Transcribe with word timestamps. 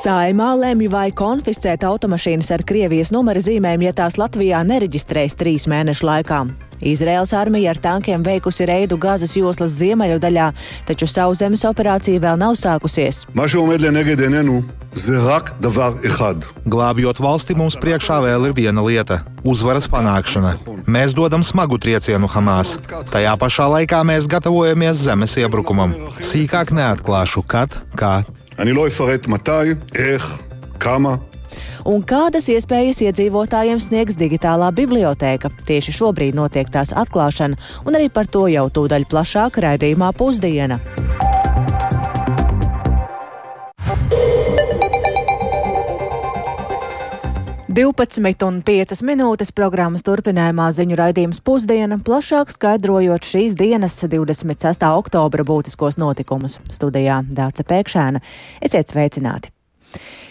Saimā 0.00 0.54
lemj, 0.56 0.86
vai 0.88 1.10
konfiscēt 1.12 1.84
automašīnas 1.84 2.48
ar 2.54 2.62
Krievijas 2.64 3.10
numura 3.12 3.42
zīmēm, 3.44 3.82
ja 3.84 3.92
tās 3.92 4.16
Latvijā 4.16 4.62
nereģistrēs 4.64 5.36
trīs 5.36 5.66
mēnešu 5.68 6.06
laikā. 6.08 6.69
Izraels 6.81 7.33
armija 7.33 7.71
ar 7.71 7.77
tankiem 7.81 8.23
veikusi 8.23 8.65
reidu 8.67 8.97
Gazas 8.97 9.35
joslas 9.35 9.77
ziemeļu 9.79 10.19
daļā, 10.19 10.51
taču 10.87 11.07
sauszemes 11.07 11.63
operācija 11.65 12.19
vēl 12.21 12.37
nav 12.39 12.57
sākusies. 12.59 13.23
Glābjot 16.75 17.19
valsti, 17.19 17.55
mums 17.55 17.75
priekšā 17.79 18.19
vēl 18.27 18.47
ir 18.49 18.53
viena 18.53 18.83
lieta - 18.85 19.51
uzvaras 19.51 19.87
panākšana. 19.87 20.55
Mēs 20.87 21.13
dodam 21.13 21.43
smagu 21.43 21.77
triecienu 21.79 22.27
Hamas. 22.27 22.77
Tajā 23.11 23.35
pašā 23.37 23.65
laikā 23.75 24.03
mēs 24.03 24.27
gatavojamies 24.27 24.95
zemes 24.95 25.35
iebrukumam. 25.35 25.95
Sīkāk 26.19 26.71
neatklāšu, 26.71 27.47
kad, 27.47 27.69
kā 27.95 28.25
אני 28.59 28.71
לא 28.71 28.87
אפרט 28.87 29.27
מתי, 29.27 29.73
איך, 29.95 30.39
כמה. 30.79 31.15
Un 31.90 32.04
kādas 32.06 32.46
iespējas 32.52 33.00
iedzīvotājiem 33.02 33.80
sniegs 33.82 34.14
digitālā 34.14 34.68
bibliotēka? 34.76 35.48
Tieši 35.66 35.94
šobrīd 35.96 36.36
notiek 36.38 36.68
tās 36.70 36.92
atklāšana, 36.94 37.58
un 37.82 37.98
arī 37.98 38.06
par 38.14 38.28
to 38.30 38.44
jau 38.52 38.68
tūdaļ 38.70 39.08
plašāk 39.10 39.58
raidījumā 39.64 40.12
pusdiena. 40.14 40.78
12,5 47.70 49.02
minūtes 49.06 49.50
programmas 49.54 50.06
turpinājumā 50.06 50.70
ziņu 50.74 50.96
raidījums 50.98 51.42
pusdiena, 51.42 51.98
plašāk 52.06 52.54
skaidrojot 52.54 53.26
šīs 53.26 53.58
dienas 53.58 53.98
26. 54.02 54.86
oktobra 54.94 55.46
būtiskos 55.46 55.98
notikumus. 55.98 56.60
Studijā 56.70 57.24
Dāca 57.26 57.66
Pēkšēna. 57.66 58.22
Esiet 58.62 58.94
sveicināti! 58.94 59.50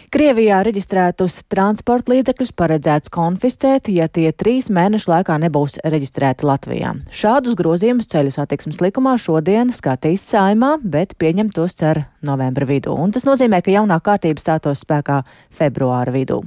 Krievijā 0.09 0.63
reģistrētus 0.65 1.35
transporta 1.53 2.09
līdzekļus 2.09 2.49
paredzēts 2.57 3.11
konfiscēt, 3.13 3.91
ja 3.93 4.07
tie 4.09 4.31
trīs 4.33 4.71
mēnešu 4.73 5.11
laikā 5.11 5.35
nebūs 5.43 5.75
reģistrēti 5.85 6.47
Latvijā. 6.49 6.95
Šādus 7.13 7.53
grozījumus 7.59 8.09
ceļu 8.09 8.33
satiksmes 8.33 8.81
likumā 8.81 9.13
šodien 9.21 9.69
skatīs 9.69 10.23
saimā, 10.31 10.79
bet 10.81 11.13
pieņem 11.21 11.51
tos 11.53 11.77
cer 11.77 12.07
novembra 12.25 12.65
vidū. 12.65 12.95
Un 12.97 13.13
tas 13.13 13.27
nozīmē, 13.27 13.59
ka 13.61 13.75
jaunā 13.75 13.99
kārtība 14.01 14.41
stātos 14.41 14.81
spēkā 14.81 15.19
februāra 15.53 16.15
vidū. 16.15 16.39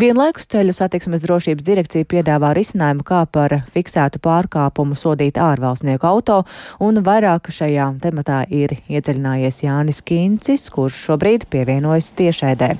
Vienlaikus 0.00 0.48
ceļu 0.54 0.72
satiksmes 0.72 1.20
drošības 1.26 1.68
direkcija 1.68 2.08
piedāvā 2.08 2.54
risinājumu, 2.56 3.04
kā 3.04 3.26
par 3.28 3.58
fiksētu 3.76 4.22
pārkāpumu 4.24 4.96
sodīt 4.96 5.36
ārvalstnieku 5.36 6.08
auto, 6.08 6.40
un 6.80 7.04
vairāk 7.04 7.52
šajā 7.52 7.92
tematā 8.00 8.40
ir 8.48 8.78
iedziļinājies 8.88 9.62
Jānis 9.66 10.00
Kīncis, 10.00 10.70
kurš 10.72 11.04
šobrīd 11.10 11.46
pievienojas 11.52 12.14
tiešēdē. 12.16 12.72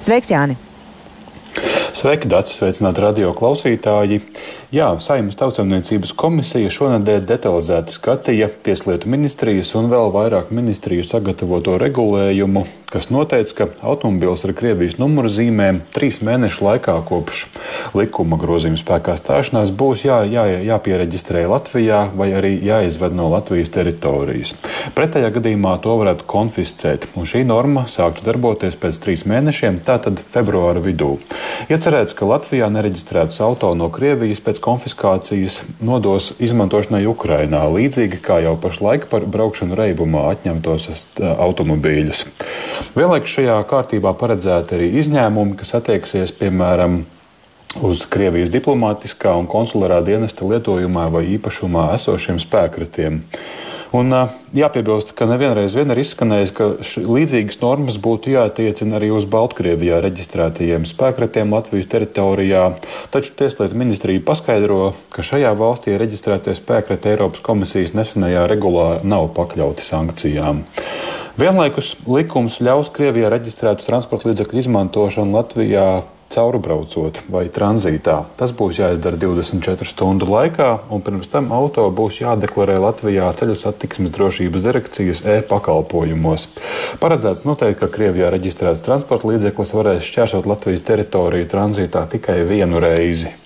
Sveiks, 0.00 0.30
Jāni! 0.30 0.56
Sveiki, 1.96 2.28
Dārts! 2.28 2.52
Sveicināti 2.58 3.00
radio 3.00 3.30
klausītāji! 3.32 4.18
Jā, 4.74 4.90
Saimnes 5.00 5.38
tautsēmniecības 5.40 6.10
komisija 6.20 6.68
šonadēļ 6.74 7.22
detalizēti 7.24 7.94
skatīja 7.96 8.50
Tieslietu 8.66 9.08
ministrijas 9.08 9.70
un 9.80 9.88
vēl 9.88 10.12
vairāk 10.12 10.50
ministriju 10.52 11.06
sagatavoto 11.08 11.78
regulējumu, 11.80 12.66
kas 12.92 13.08
noteica, 13.08 13.54
ka 13.62 13.88
automobils 13.88 14.44
ar 14.44 14.52
Krievijas 14.58 14.98
numuru 15.00 15.30
zīmēm 15.32 15.78
trīs 15.94 16.20
mēnešu 16.26 16.66
laikā 16.66 16.98
kopš 17.08 17.46
likuma 17.96 18.36
grozījuma 18.42 18.76
spēkā 18.80 19.16
stāšanās 19.16 19.72
būs 19.72 20.04
jā, 20.04 20.20
jā, 20.28 20.44
jāpiereģistrē 20.68 21.46
Latvijā 21.48 22.02
vai 22.18 22.28
arī 22.36 22.52
jāizved 22.66 23.16
no 23.16 23.30
Latvijas 23.32 23.72
teritorijas. 23.72 24.52
Pretējā 24.98 25.32
gadījumā 25.38 25.78
to 25.84 25.96
varētu 26.02 26.28
konfiscēt, 26.28 27.08
un 27.16 27.24
šī 27.28 27.46
norma 27.48 27.86
sāktu 27.90 28.26
darboties 28.28 28.76
pēc 28.82 29.00
trīs 29.02 29.24
mēnešiem, 29.30 29.80
tātad 29.86 30.20
februāra 30.34 30.84
vidū. 30.84 31.14
Iecerēts, 31.86 32.16
ka 32.18 32.26
Latvijā 32.26 32.66
nereģistrētus 32.66 33.36
auto 33.46 33.68
no 33.78 33.86
Krievijas 33.94 34.40
pēc 34.42 34.56
konfiskācijas 34.58 35.60
nodos 35.78 36.32
izmantošanai 36.42 37.04
Ukrainā, 37.06 37.60
līdzīgi 37.70 38.18
kā 38.24 38.40
jau 38.42 38.56
pašlaik 38.58 39.04
par 39.06 39.22
braukšanu 39.22 39.78
reibumā 39.78 40.24
atņemtos 40.32 40.88
automobīļus. 41.22 42.24
Vienlaikus 42.96 43.36
šajā 43.36 43.60
kārtībā 43.70 44.16
paredzēti 44.18 44.74
arī 44.74 44.88
izņēmumi, 44.98 45.54
kas 45.60 45.76
attieksies 45.78 46.34
piemēram 46.40 47.04
uz 47.86 48.02
Krievijas 48.10 48.50
diplomātiskā 48.50 49.36
un 49.38 49.46
konsulārā 49.46 50.00
dienesta 50.10 50.42
lietojumā 50.42 51.06
vai 51.14 51.22
īpašumā 51.36 51.92
esošiem 52.00 52.42
spēkratiem. 52.42 53.22
Un 53.96 54.12
jāpiebilst, 54.56 55.12
ka 55.16 55.28
nevienreiz 55.30 55.72
vien 55.76 55.92
ir 55.94 56.00
izskanējis, 56.02 56.52
ka 56.56 56.66
līdzīgas 57.06 57.60
normas 57.62 57.96
būtu 58.02 58.34
jātiecina 58.34 58.98
arī 58.98 59.08
uz 59.14 59.24
Baltkrievijā 59.30 60.00
reģistrētajiem 60.04 60.84
spēkratiem 60.90 61.54
Latvijas 61.54 61.88
teritorijā. 61.94 62.64
Taču 63.14 63.32
Tieslietu 63.38 63.78
ministrija 63.78 64.24
paskaidro, 64.26 64.90
ka 65.14 65.24
šajā 65.24 65.54
valstī 65.56 65.96
reģistrētie 66.00 66.56
spēkrati 66.58 67.14
Eiropas 67.14 67.44
komisijas 67.46 67.94
nesenajā 67.96 68.44
regulā 68.52 68.88
nav 69.06 69.30
pakļauti 69.38 69.86
sankcijām. 69.86 70.64
Vienlaikus 71.40 71.94
likums 72.08 72.58
ļaus 72.64 72.92
Krievijā 72.96 73.30
reģistrētu 73.32 73.86
transporta 73.86 74.30
līdzekļu 74.30 74.62
izmantošanu 74.64 75.36
Latvijā 75.36 75.88
caurbraucot 76.32 77.22
vai 77.32 77.46
tranzītā. 77.52 78.16
Tas 78.38 78.52
būs 78.56 78.80
jāizdara 78.80 79.18
24 79.20 79.88
stundu 79.88 80.28
laikā, 80.30 80.68
un 80.90 81.04
pirms 81.06 81.30
tam 81.32 81.52
auto 81.54 81.86
būs 81.94 82.20
jādeklarē 82.22 82.78
Latvijā 82.82 83.30
ceļu 83.38 83.56
satiksmes 83.60 84.14
drošības 84.16 84.66
direkcijas 84.66 85.24
e-pakalpojumos. 85.36 86.50
Paredzēts 87.02 87.46
noteikti, 87.48 87.80
ka 87.84 87.92
Krievijā 87.92 88.30
reģistrēts 88.34 88.84
transporta 88.86 89.32
līdzeklis 89.32 89.74
varēs 89.76 90.06
šķērsot 90.10 90.50
Latvijas 90.50 90.86
teritoriju 90.86 91.50
tranzītā 91.52 92.06
tikai 92.16 92.42
vienu 92.48 92.82
reizi. 92.82 93.45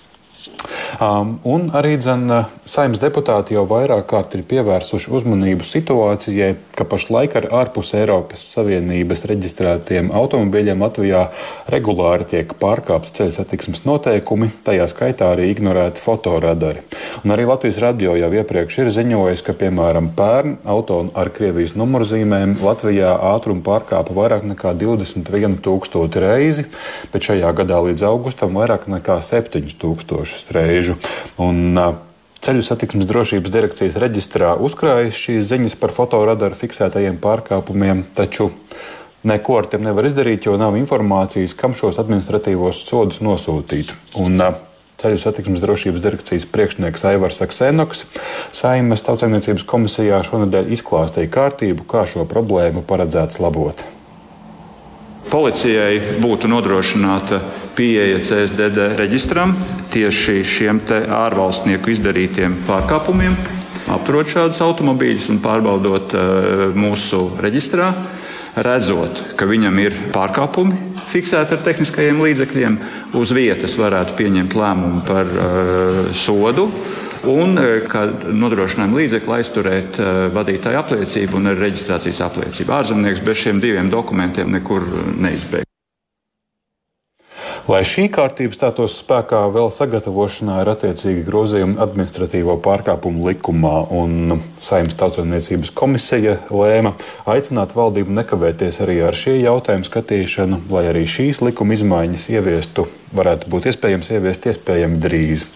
Um, 0.99 1.37
un 1.47 1.69
arī 1.77 1.95
dzen, 2.01 2.25
uh, 2.33 2.49
saimnes 2.67 2.99
deputāti 3.03 3.55
jau 3.55 3.63
vairāk 3.69 4.09
kārt 4.11 4.35
ir 4.35 4.43
pievērsuši 4.49 5.13
uzmanību 5.15 5.67
situācijai, 5.67 6.57
ka 6.75 6.87
pašlaik 6.89 7.37
ar 7.39 7.47
ārpus 7.61 7.93
Eiropas 7.95 8.43
Savienības 8.57 9.23
reģistrētiem 9.31 10.11
automobīļiem 10.17 10.83
Latvijā 10.83 11.27
regulāri 11.71 12.27
tiek 12.33 12.55
pārkāpti 12.59 13.15
ceļu 13.21 13.37
satiksmes 13.37 13.85
noteikumi, 13.87 14.51
tajā 14.67 14.89
skaitā 14.91 15.31
arī 15.37 15.51
ignorēti 15.53 16.03
fotoradari. 16.03 16.83
Un 17.23 17.37
arī 17.37 17.47
Latvijas 17.47 17.79
radio 17.85 18.17
jau 18.19 18.33
iepriekš 18.41 18.81
ir 18.83 18.93
ziņojis, 18.97 19.45
ka 19.47 19.55
piemēram 19.63 20.11
pērn 20.19 20.59
auto 20.65 21.03
ar 21.15 21.31
Krievijas 21.35 21.77
numurzīmēm 21.79 22.57
Latvijā 22.65 23.15
ātrumu 23.31 23.63
pārkāpa 23.67 24.17
vairāk 24.17 24.49
nekā 24.51 24.75
21 24.81 25.61
tūkstoši 25.63 26.25
reizi, 26.25 26.67
bet 27.13 27.31
šajā 27.31 27.55
gadā 27.63 27.79
līdz 27.87 28.09
augustam 28.11 28.59
vairāk 28.59 28.89
nekā 28.91 29.21
7000 29.23 29.79
reižu. 30.81 30.97
Un, 31.39 31.77
Ceļu 32.41 32.63
satiksmes 32.65 33.05
drošības 33.05 33.53
direkcijas 33.53 33.99
reģistrā 34.01 34.55
uzkrājas 34.65 35.13
šīs 35.13 35.51
ziņas 35.51 35.75
par 35.77 35.93
fotoradaru 35.93 36.57
fiksētajiem 36.57 37.19
pārkāpumiem, 37.21 38.01
taču 38.17 38.47
neko 39.29 39.59
ar 39.59 39.69
tiem 39.69 39.85
nevar 39.85 40.09
izdarīt, 40.09 40.49
jo 40.49 40.57
nav 40.57 40.79
informācijas, 40.81 41.53
kam 41.53 41.77
šos 41.77 42.01
administratīvos 42.01 42.81
sodus 42.87 43.21
nosūtīt. 43.21 43.93
Un, 44.17 44.41
Ceļu 45.01 45.21
satiksmes 45.21 45.61
drošības 45.61 46.01
direkcijas 46.05 46.49
priekšnieks 46.53 47.07
Aivars 47.09 47.41
Aksenoks 47.45 48.03
Saimnes 48.57 49.05
tautsēmniecības 49.07 49.65
komisijā 49.69 50.19
šonadēļ 50.29 50.75
izklāstīja 50.77 51.33
kārtību, 51.37 51.89
kā 51.89 52.09
šo 52.09 52.25
problēmu 52.29 52.85
paredzēts 52.89 53.41
labot. 53.41 53.85
Policijai 55.31 56.19
būtu 56.19 56.49
nodrošināta 56.51 57.39
pieeja 57.77 58.19
CSDD 58.27 58.97
reģistram 58.99 59.53
tieši 59.95 60.41
šiem 60.43 60.81
ārvalstnieku 60.91 61.93
izdarītiem 61.93 62.57
pārkāpumiem, 62.67 63.37
apturot 63.95 64.31
šādus 64.33 64.59
automobīļus 64.67 65.29
un 65.31 65.39
pārbaudot 65.45 66.17
uh, 66.19 66.65
mūsu 66.75 67.29
reģistrā, 67.39 67.93
redzot, 68.59 69.23
ka 69.39 69.47
viņam 69.47 69.79
ir 69.85 69.99
pārkāpumi 70.15 70.91
fiksēti 71.11 71.55
ar 71.57 71.63
tehniskajiem 71.63 72.21
līdzekļiem, 72.23 72.81
uz 73.19 73.31
vietas 73.35 73.77
varētu 73.79 74.19
pieņemt 74.19 74.59
lēmumu 74.59 75.05
par 75.07 75.31
uh, 75.31 76.03
sodu. 76.15 76.69
Un 77.29 77.59
uh, 77.61 77.73
kā 77.91 78.07
nodrošinājuma 78.33 79.03
līdzekli 79.03 79.35
aizturēt 79.41 79.99
uh, 80.01 80.29
vadītāja 80.33 80.81
apliecību 80.81 81.41
un 81.41 81.53
reģistrācijas 81.59 82.23
apliecību. 82.31 82.73
Ārzemnieks 82.79 83.25
bez 83.27 83.43
šiem 83.43 83.61
diviem 83.61 83.91
dokumentiem 83.93 84.53
nekur 84.57 84.87
neizbēg. 85.21 85.67
Lai 87.71 87.83
šī 87.87 88.07
kārtība 88.11 88.57
stātos 88.57 88.97
spēkā, 88.99 89.45
vēl 89.53 89.69
sagatavošanā 89.71 90.57
ir 90.63 90.71
attiecīgi 90.73 91.27
grozījumi 91.27 91.77
administratīvo 91.85 92.57
pārkāpumu 92.65 93.29
likumā, 93.29 93.75
un 93.95 94.41
Saimnes 94.65 94.97
tautsājumniecības 94.99 95.71
komisija 95.77 96.39
lēma 96.51 96.97
aicināt 97.31 97.77
valdību 97.77 98.17
nekavēties 98.17 98.81
arī 98.83 99.03
ar 99.07 99.15
šī 99.15 99.37
jautājuma 99.45 99.87
skatīšanu, 99.87 100.65
lai 100.73 100.89
arī 100.91 101.05
šīs 101.05 101.45
likuma 101.45 101.77
izmaiņas 101.77 102.27
ieviestu, 102.33 102.89
varētu 103.17 103.51
būt 103.53 103.71
iespējams 103.71 104.11
ieviest 104.17 104.51
iespējami 104.53 105.01
drīz. 105.03 105.47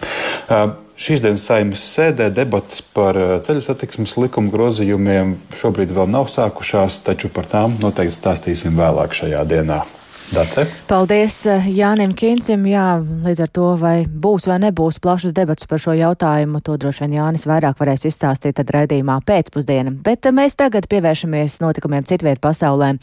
Šīs 0.95 1.23
dienas 1.23 1.43
saimnes 1.43 1.83
sēdē 1.91 2.29
debatas 2.31 2.79
par 2.95 3.17
ceļu 3.43 3.65
satiksmes 3.65 4.15
likuma 4.21 4.53
grozījumiem 4.53 5.35
šobrīd 5.59 5.91
vēl 5.95 6.07
nav 6.11 6.29
sākušās, 6.31 7.01
taču 7.03 7.31
par 7.35 7.49
tām 7.51 7.75
noteikti 7.81 8.15
stāstīsim 8.15 8.79
vēlāk 8.79 9.15
šajā 9.17 9.43
dienā. 9.49 9.83
Dace. 10.33 10.65
Paldies 10.87 11.45
eh, 11.45 11.67
Jānim 11.69 12.09
Kincim. 12.17 12.63
Jā, 12.65 12.97
līdz 12.97 13.43
ar 13.45 13.49
to, 13.53 13.65
vai 13.77 14.07
būs 14.09 14.47
vai 14.49 14.57
nebūs 14.63 14.97
plašas 15.03 15.35
debats 15.37 15.67
par 15.69 15.77
šo 15.81 15.93
jautājumu, 15.93 16.63
to 16.65 16.73
droši 16.81 17.03
vien 17.05 17.19
Jānis 17.19 17.45
vairāk 17.45 17.77
varēs 17.77 18.07
izstāstīt 18.09 18.57
tad 18.57 18.73
raidījumā 18.73 19.19
pēcpusdiena. 19.27 19.93
Bet 20.05 20.25
eh, 20.25 20.33
mēs 20.33 20.57
tagad 20.57 20.87
pievēršamies 20.89 21.59
notikumiem 21.61 22.07
citviet 22.09 22.41
pasaulē. 22.41 22.95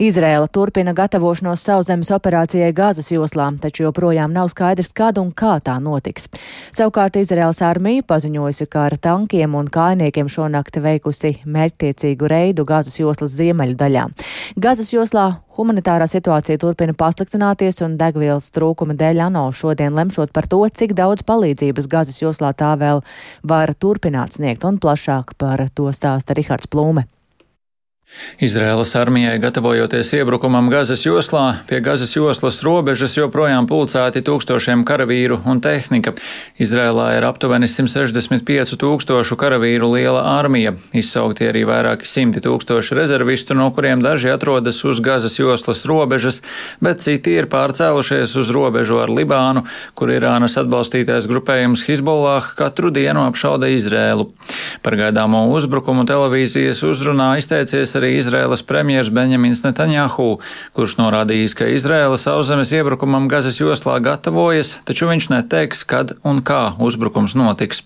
Izrēla 0.00 0.48
turpina 0.48 0.94
gatavošanos 0.96 1.66
sauszemes 1.68 2.12
operācijai 2.16 2.72
Gāzes 2.72 3.12
joslā, 3.12 3.50
taču 3.60 3.84
joprojām 3.84 4.32
nav 4.32 4.48
skaidrs, 4.48 4.94
kad 4.96 5.20
un 5.20 5.34
kā 5.36 5.58
tā 5.60 5.76
notiks. 5.84 6.30
Savukārt 6.72 7.20
Izrēlas 7.20 7.60
armija 7.66 8.08
paziņojusi, 8.08 8.70
ka 8.72 8.86
ar 8.88 8.96
tankiem 8.96 9.58
un 9.60 9.68
kājniekiem 9.68 10.32
šonakt 10.32 10.80
veikusi 10.80 11.36
mērķtiecīgu 11.44 12.32
reidu 12.32 12.64
Gāzes 12.64 12.96
joslas 13.02 13.36
ziemeļu 13.36 13.78
daļā. 13.84 14.08
Gāzes 14.56 14.96
joslā 14.96 15.28
Humanitārā 15.56 16.06
situācija 16.06 16.60
turpina 16.62 16.94
pasliktināties, 16.94 17.80
un 17.82 17.96
degvielas 17.98 18.52
trūkuma 18.54 18.94
dēļ 18.98 19.24
ANO 19.26 19.48
šodien 19.50 19.96
lemšot 19.98 20.30
par 20.36 20.46
to, 20.46 20.62
cik 20.70 20.94
daudz 20.94 21.24
palīdzības 21.26 21.90
Gazas 21.90 22.22
joslā 22.22 22.52
tā 22.54 22.70
vēl 22.78 23.02
var 23.42 23.74
turpināt 23.74 24.38
sniegt, 24.38 24.64
un 24.64 24.78
plašāk 24.78 25.34
par 25.42 25.66
to 25.74 25.90
stāsta 25.96 26.38
Rihards 26.38 26.70
Plūme. 26.70 27.08
Izraēlas 28.40 28.94
armijai 28.96 29.38
gatavojoties 29.38 30.08
iebrukumam 30.16 30.70
Gazas 30.72 31.04
joslā, 31.04 31.60
pie 31.68 31.78
Gazas 31.84 32.14
joslas 32.16 32.58
robežas 32.64 33.14
joprojām 33.16 33.68
pulcēti 33.70 34.22
tūkstošiem 34.26 34.82
karavīru 34.88 35.38
un 35.48 35.60
tehnika. 35.62 36.14
Izrēlā 36.60 37.06
ir 37.18 37.26
aptuveni 37.28 37.68
165 37.70 38.74
tūkstošu 38.80 39.38
karavīru 39.40 39.92
liela 39.92 40.24
armija, 40.38 40.72
izsaukti 40.96 41.46
arī 41.52 41.62
vairāki 41.68 42.08
simti 42.08 42.42
tūkstoši 42.44 42.98
rezervistu, 42.98 43.54
no 43.54 43.68
kuriem 43.76 44.02
daži 44.02 44.32
atrodas 44.32 44.82
uz 44.88 45.02
Gazas 45.04 45.38
joslas 45.38 45.84
robežas, 45.88 46.40
bet 46.80 47.04
citi 47.04 47.36
ir 47.38 47.46
pārcēlušies 47.52 48.34
uz 48.40 48.50
robežu 48.56 48.98
ar 49.04 49.12
Libānu, 49.12 49.66
kur 49.94 50.10
Irānas 50.10 50.58
atbalstītais 50.60 51.30
grupējums 51.30 51.86
Hizbollah 51.86 52.50
katru 52.58 52.90
dienu 52.90 53.22
apšauda 53.28 53.70
Izrēlu. 53.76 54.30
Par 54.82 54.98
gaidāmo 54.98 55.46
uzbrukumu 55.54 56.08
televīzijas 56.08 56.82
uzrunā 56.88 57.32
izteicies 57.38 57.99
arī 58.00 58.16
Izraēlas 58.18 58.64
premjers 58.66 59.12
Benjamins 59.14 59.62
Netanjahu, 59.66 60.40
kurš 60.76 60.96
norādījis, 60.98 61.54
ka 61.58 61.68
Izraēla 61.70 62.18
sauszemes 62.20 62.72
iebrukumam 62.74 63.28
Gazas 63.30 63.60
joslā 63.60 64.00
gatavojas, 64.02 64.78
taču 64.88 65.10
viņš 65.12 65.30
neteiks, 65.36 65.84
kad 65.84 66.16
un 66.24 66.42
kā 66.42 66.74
uzbrukums 66.80 67.36
notiks. 67.38 67.84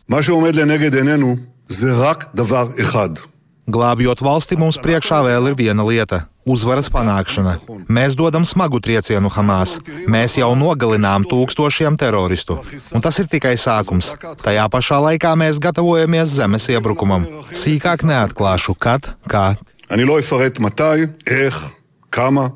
Glābjot 3.64 4.20
valsti, 4.20 4.58
mums 4.60 4.76
priekšā 4.76 5.22
vēl 5.24 5.48
ir 5.48 5.54
viena 5.56 5.84
lieta- 5.88 6.26
uzvaras 6.54 6.90
panākšana. 6.92 7.54
Mēs 7.88 8.12
dodam 8.12 8.44
smagu 8.44 8.76
triecienu 8.76 9.30
Hamas. 9.32 9.78
Mēs 10.06 10.36
jau 10.36 10.52
nogalinām 10.52 11.24
tūkstošiem 11.24 11.96
teroristu. 11.96 12.60
Un 12.92 13.00
tas 13.00 13.18
ir 13.18 13.24
tikai 13.24 13.56
sākums. 13.56 14.12
Tajā 14.44 14.68
pašā 14.68 15.00
laikā 15.00 15.32
mēs 15.32 15.58
gatavojamies 15.58 16.28
zemes 16.36 16.68
iebrukumam. 16.68 17.24
Sīkāk 17.52 18.04
neatklāšu, 18.04 18.76
kad, 18.78 19.14
kā 19.26 19.56
אני 19.91 20.03
לא 20.03 20.19
אפרט 20.19 20.59
מתי, 20.59 21.05
איך, 21.27 21.69
כמה. 22.11 22.47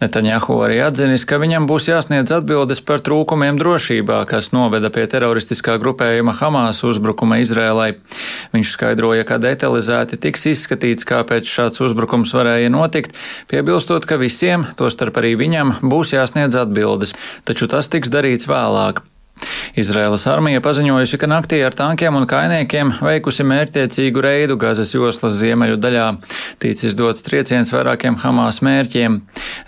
Netaņahu 0.00 0.56
arī 0.66 0.78
atzinis, 0.84 1.24
ka 1.28 1.38
viņam 1.40 1.66
būs 1.68 1.88
jāsniedz 1.90 2.32
atbildes 2.32 2.80
par 2.84 3.02
trūkumiem 3.04 3.58
drošībā, 3.60 4.22
kas 4.28 4.50
noveda 4.56 4.90
pie 4.92 5.04
teroristiskā 5.12 5.76
grupējuma 5.82 6.32
Hamas 6.38 6.82
uzbrukuma 6.88 7.40
Izrēlai. 7.42 7.90
Viņš 8.56 8.72
skaidroja, 8.72 9.26
ka 9.28 9.36
detalizēti 9.42 10.20
tiks 10.20 10.48
izskatīts, 10.52 11.08
kāpēc 11.08 11.48
šāds 11.48 11.82
uzbrukums 11.84 12.32
varēja 12.36 12.72
notikt, 12.72 13.16
piebilstot, 13.52 14.08
ka 14.08 14.20
visiem, 14.20 14.64
tostarp 14.80 15.20
arī 15.20 15.34
viņam, 15.44 15.76
būs 15.84 16.14
jāsniedz 16.16 16.56
atbildes, 16.56 17.12
taču 17.44 17.68
tas 17.68 17.92
tiks 17.92 18.12
darīts 18.12 18.48
vēlāk. 18.48 19.04
Izraēlas 19.79 20.25
armija 20.27 20.61
paziņojusi, 20.63 21.19
ka 21.21 21.29
naktī 21.31 21.61
ar 21.65 21.75
tankiem 21.77 22.17
un 22.19 22.27
kainiekiem 22.29 22.93
veikusi 23.01 23.45
mērķtiecīgu 23.47 24.23
reidu 24.25 24.57
Gazas 24.61 24.93
joslas 24.95 25.37
ziemeļu 25.39 25.79
daļā. 25.81 26.07
Ticis 26.61 26.97
dots 26.99 27.25
trieciens 27.25 27.71
vairākiem 27.73 28.19
Hamas 28.23 28.61
mērķiem. 28.65 29.21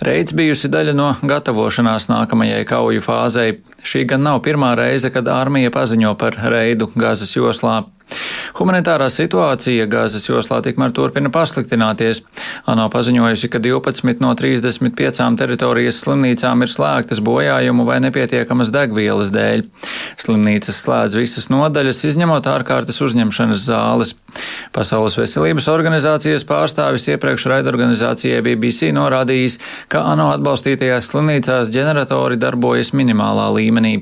Reids 0.03 0.35
bijusi 0.35 0.71
daļa 0.73 0.95
no 0.97 1.09
gatavošanās 1.23 2.09
nākamajai 2.11 2.63
kauju 2.69 3.03
fāzei. 3.05 3.59
Šī 3.83 4.05
gan 4.09 4.23
nav 4.27 4.41
pirmā 4.43 4.73
reize, 4.79 5.11
kad 5.13 5.27
armija 5.31 5.71
paziņo 5.73 6.15
par 6.19 6.37
reidu 6.51 6.91
Gazas 6.95 7.35
joslā. 7.35 7.83
Humanitārā 8.53 9.07
situācija 9.09 9.87
Gāzes 9.89 10.27
joslā 10.29 10.59
tikmēr 10.65 10.93
turpina 10.93 11.31
pasliktināties. 11.33 12.21
ANO 12.69 12.85
paziņojusi, 12.93 13.49
ka 13.49 13.61
12 13.63 14.21
no 14.21 14.33
35 14.37 15.39
teritorijas 15.39 16.01
slimnīcām 16.03 16.65
ir 16.65 16.69
slēgtas 16.69 17.21
bojājumu 17.25 17.87
vai 17.87 17.99
nepietiekamas 18.05 18.69
degvielas 18.73 19.31
dēļ. 19.33 19.65
Slimnīcas 20.21 20.83
slēdz 20.85 21.17
visas 21.17 21.49
nodaļas, 21.53 22.03
izņemot 22.11 22.49
ārkārtas 22.51 23.01
uzņemšanas 23.05 23.65
zāles. 23.65 24.13
Pasaules 24.73 25.17
veselības 25.17 25.67
organizācijas 25.69 26.45
pārstāvis 26.49 27.05
iepriekš 27.13 27.45
raidorganizācijai 27.51 28.41
BBC 28.45 28.89
norādījis, 28.95 29.59
ka 29.93 30.01
ANO 30.09 30.31
atbalstītajās 30.33 31.11
slimnīcās 31.11 31.69
ģeneratori 31.73 32.39
darbojas 32.41 32.93
minimālā 32.97 33.49
līmenī. 33.53 33.99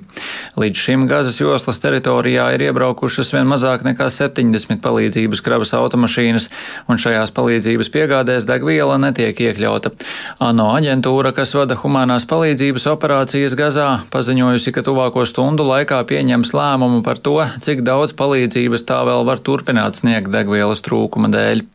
Līdz 0.60 0.86
šim 0.86 1.08
Gazas 1.12 1.42
joslas 1.42 1.82
teritorijā 1.84 2.48
ir 2.56 2.68
iebraukušas 2.70 3.34
vien 3.36 3.50
mazāk 3.52 3.84
nekā 3.88 3.91
70 3.98 4.80
palīdzības 4.84 5.42
kravas 5.44 5.74
automašīnas, 5.78 6.48
un 6.88 7.02
šajās 7.02 7.34
palīdzības 7.36 7.92
piegādēs 7.94 8.48
degviela 8.50 8.98
netiek 9.02 9.38
iekļauta. 9.48 9.92
ANO 10.40 10.70
aģentūra, 10.78 11.34
kas 11.36 11.56
vada 11.58 11.76
humanās 11.80 12.28
palīdzības 12.30 12.88
operācijas 12.94 13.58
Gazā, 13.60 13.90
paziņojusi, 14.14 14.74
ka 14.76 14.86
tuvāko 14.88 15.26
stundu 15.30 15.68
laikā 15.68 16.02
pieņems 16.08 16.56
lēmumu 16.58 17.04
par 17.04 17.20
to, 17.20 17.40
cik 17.60 17.84
daudz 17.88 18.16
palīdzības 18.18 18.88
tā 18.88 19.04
vēl 19.08 19.28
var 19.28 19.44
turpināt 19.44 20.00
sniegt 20.00 20.32
degvielas 20.34 20.84
trūkuma 20.86 21.32
dēļ. 21.34 21.66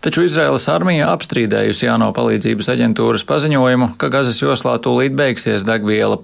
Taču 0.00 0.22
Izraēlas 0.24 0.64
armija 0.72 1.10
apstrīdējusi 1.12 1.88
ANO 1.92 2.06
palīdzības 2.16 2.70
aģentūras 2.72 3.24
paziņojumu, 3.28 3.90
ka 4.00 4.08
Gazas 4.12 4.38
joslā 4.40 4.78
tūlīt 4.80 5.12
beigsies 5.16 5.64
degviela. 5.68 6.22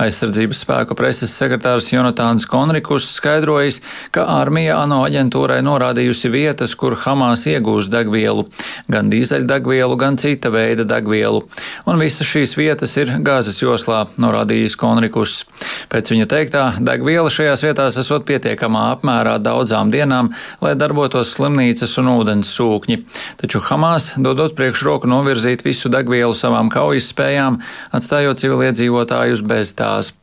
Aizsardzības 0.00 0.62
spēku 0.64 0.96
preses 0.96 1.34
sekretārs 1.36 1.90
Jonatāns 1.92 2.46
Konrikus 2.48 3.10
skaidrojis, 3.18 3.82
ka 4.16 4.24
armija 4.38 4.78
ANO 4.80 5.02
aģentūrai 5.04 5.58
norādījusi 5.66 6.30
vietas, 6.32 6.72
kur 6.78 6.96
Hamas 7.02 7.44
iegūs 7.50 7.90
degvielu- 7.92 8.46
gan 8.94 9.10
dīzeļdegvielu, 9.12 9.98
gan 10.00 10.16
cita 10.16 10.48
veida 10.48 10.88
degvielu. 10.88 11.44
Un 11.86 11.98
visas 11.98 12.26
šīs 12.26 12.56
vietas 12.56 12.96
ir 12.96 13.12
Gazas 13.20 13.60
joslā, 13.60 14.06
norādījis 14.16 14.76
Konrikus. 14.76 15.44
Pēc 15.90 16.12
viņa 16.14 16.26
teiktā, 16.26 16.64
degviela 16.80 17.28
šajās 17.28 17.62
vietās 17.66 17.98
esot 17.98 18.24
pietiekamā 18.24 18.96
apmērā 18.96 19.36
daudzām 19.38 19.92
dienām, 19.92 20.32
lai 20.62 20.74
darbotos 20.74 21.36
slimnīcas 21.36 21.98
un 21.98 22.12
ūdens 22.16 22.48
sūkņi 22.68 22.98
taču 23.40 23.62
Hamas 23.64 24.12
dodot 24.16 24.56
priekšroku 24.58 25.08
novirzīt 25.10 25.64
visu 25.66 25.90
degvielu 25.92 26.36
savām 26.36 26.70
kaujas 26.72 27.10
spējām, 27.12 27.60
atstājot 27.96 28.44
civiliedzīvotājus 28.44 29.44
bez 29.48 29.74
tās. 29.78 30.14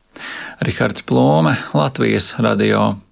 Rihards 0.64 1.04
Plome, 1.04 1.58
Latvijas 1.76 2.36
radio. 2.40 3.05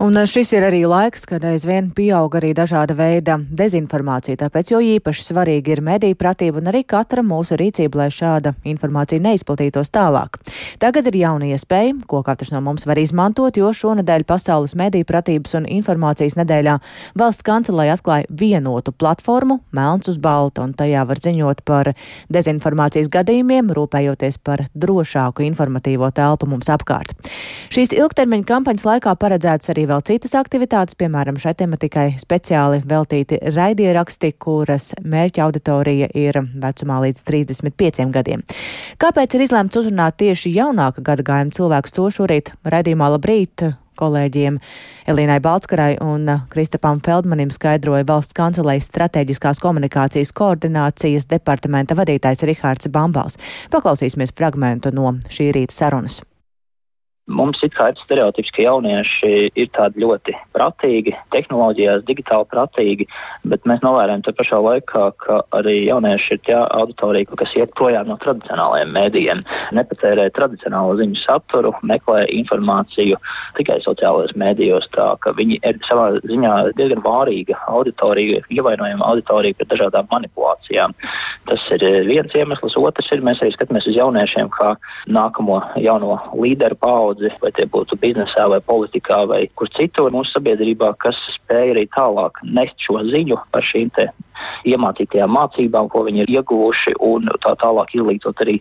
Un 0.00 0.16
eh, 0.16 0.26
šis 0.26 0.52
ir 0.56 0.64
arī 0.64 0.82
laiks, 0.88 1.26
kad 1.28 1.44
aizvien 1.44 1.90
pieaug 1.94 2.32
arī 2.38 2.52
dažāda 2.56 2.96
veida 2.96 3.36
dezinformācija, 3.40 4.38
tāpēc 4.40 4.72
jo 4.72 4.80
īpaši 4.80 5.26
svarīgi 5.26 5.74
ir 5.76 5.82
mediju 5.84 6.16
pratība 6.18 6.62
un 6.62 6.70
arī 6.72 6.84
katra 6.88 7.24
mūsu 7.26 7.58
rīcība, 7.60 8.04
lai 8.04 8.08
šāda 8.12 8.54
informācija 8.68 9.22
neizplatītos 9.22 9.92
tālāk. 9.92 10.38
Tagad 10.82 11.10
ir 11.10 11.20
jauna 11.22 11.50
iespēja, 11.52 11.98
ko 12.08 12.22
katrs 12.24 12.52
no 12.54 12.62
mums 12.64 12.86
var 12.88 13.00
izmantot, 13.02 13.56
jo 13.56 13.72
šonadēļ 13.76 14.24
Pasaules 14.28 14.76
mediju 14.78 15.08
pratības 15.08 15.56
un 15.58 15.68
informācijas 15.68 16.38
nedēļā 16.40 16.78
valsts 17.18 17.44
kancelēja 17.46 17.98
atklāja 17.98 18.28
vienotu 18.30 18.94
platformu 18.96 19.60
Melns 19.72 20.08
uz 20.10 20.18
balta, 20.22 20.64
un 20.64 20.74
tajā 20.76 21.04
var 21.08 21.20
ziņot 21.22 21.62
par 21.68 21.92
dezinformācijas 22.32 23.10
gadījumiem, 23.12 23.70
rūpējoties 23.76 24.38
par 24.44 24.66
drošāku 24.74 25.44
informatīvo 25.46 26.10
telpu 26.14 26.48
mums 26.50 26.70
apkārt. 26.72 27.14
Šīs 27.72 27.94
ilgtermiņa 27.96 28.48
kampaņas 28.48 28.86
laikā 28.88 29.14
paredzēts 29.20 29.72
arī 29.72 29.86
vēl 29.92 30.02
citas 30.08 30.32
aktivitātes, 30.38 30.96
piemēram, 30.96 31.36
šai 31.40 31.52
tematikai 31.58 32.06
speciāli 32.20 32.80
veltīti 32.88 33.38
raidieraksti, 33.52 34.32
kuras 34.40 34.92
mērķa 35.04 35.44
auditorija 35.44 36.08
ir 36.16 36.38
vecumā 36.62 37.00
līdz 37.06 37.26
35 37.28 38.08
gadiem. 38.14 38.44
Kāpēc 39.02 39.36
ir 39.36 39.44
izlēmts 39.46 39.82
uzrunāt 39.82 40.16
tieši 40.22 40.54
jaunāka 40.56 41.04
gada 41.04 41.26
gājuma 41.26 41.56
cilvēkus 41.56 41.96
to 41.98 42.08
šorīt 42.18 42.52
raidījumā 42.64 43.12
Labrīt? 43.16 43.68
kolēģiem 44.00 44.56
Elīnai 45.12 45.36
Balskarai 45.44 45.98
un 46.00 46.24
Kristapam 46.50 47.02
Feldmanim 47.04 47.52
skaidroja 47.52 48.06
valsts 48.08 48.32
kancelējas 48.38 48.88
strateģiskās 48.88 49.60
komunikācijas 49.60 50.32
koordinācijas 50.32 51.28
departamenta 51.28 51.98
vadītājs 52.00 52.48
Rihards 52.48 52.88
Bambals. 52.88 53.36
Paklausīsimies 53.70 54.32
fragmentu 54.32 54.96
no 54.96 55.18
šī 55.28 55.52
rīta 55.52 55.82
sarunas. 55.82 56.22
Mums 57.30 57.60
ir 57.62 57.70
kā 57.70 57.92
ir 57.92 57.98
stereotips, 58.00 58.50
ka 58.50 58.64
jaunieši 58.64 59.52
ir 59.54 59.68
tādi 59.70 60.02
ļoti 60.02 60.32
prātīgi, 60.56 61.12
tehnoloģijās, 61.30 62.02
digitāli 62.02 62.48
prātīgi, 62.50 63.06
bet 63.46 63.62
mēs 63.68 63.78
novērojam 63.84 64.24
te 64.26 64.32
pašā 64.34 64.58
laikā, 64.58 65.04
ka 65.22 65.36
arī 65.54 65.76
jaunieši 65.86 66.34
ir 66.34 66.40
tā 66.48 66.64
auditorija, 66.74 67.28
kas 67.38 67.54
iet 67.54 67.76
projām 67.78 68.10
no 68.10 68.16
tradicionālajiem 68.18 68.90
mēdījiem. 68.96 69.44
Nepatērē 69.78 70.24
tradicionālo 70.34 70.96
ziņu 70.98 71.20
saturu, 71.20 71.70
meklē 71.86 72.24
informāciju 72.40 73.20
tikai 73.60 73.78
sociālajos 73.86 74.34
mēdījos. 74.42 74.90
Viņi 75.38 75.60
ir 75.62 75.78
savā 75.86 76.08
ziņā 76.26 76.56
diezgan 76.74 77.04
vārīga 77.06 77.60
auditorija, 77.70 78.42
ievainojama 78.50 79.06
auditorija 79.12 79.60
pret 79.60 79.70
dažādām 79.76 80.10
manipulācijām. 80.10 80.98
Tas 81.46 81.70
ir 81.78 81.86
viens 82.10 82.34
iemesls. 82.34 82.74
Otrs 82.82 83.14
ir, 83.14 83.22
mēs 83.22 83.38
arī 83.44 83.54
skatāmies 83.54 83.86
uz 83.86 83.94
jauniešiem 83.94 84.50
kā 84.50 84.74
nākamo 85.06 85.62
jauno 85.78 86.18
līderu 86.34 86.74
paudzi 86.82 87.11
paudzi, 87.12 87.30
vai 87.40 87.52
tie 87.52 87.66
būtu 87.66 87.98
biznesā, 88.00 88.48
vai 88.48 88.60
politikā, 88.60 89.26
vai 89.28 89.48
kur 89.54 89.68
citur 89.68 90.12
mūsu 90.12 90.38
sabiedrībā, 90.38 90.94
kas 90.98 91.16
spēj 91.36 91.74
arī 91.74 91.86
tālāk 91.92 92.40
nest 92.42 92.78
šo 92.78 93.02
ziņu 93.04 93.36
par 93.52 93.62
šīm 93.62 93.90
iemācītajām 94.68 95.32
mācībām, 95.32 95.88
ko 95.92 96.04
viņi 96.08 96.24
ir 96.24 96.34
ieguvuši, 96.38 96.96
un 97.02 97.30
tā 97.42 97.54
tālāk 97.60 97.94
izglītot 97.96 98.44
arī 98.44 98.58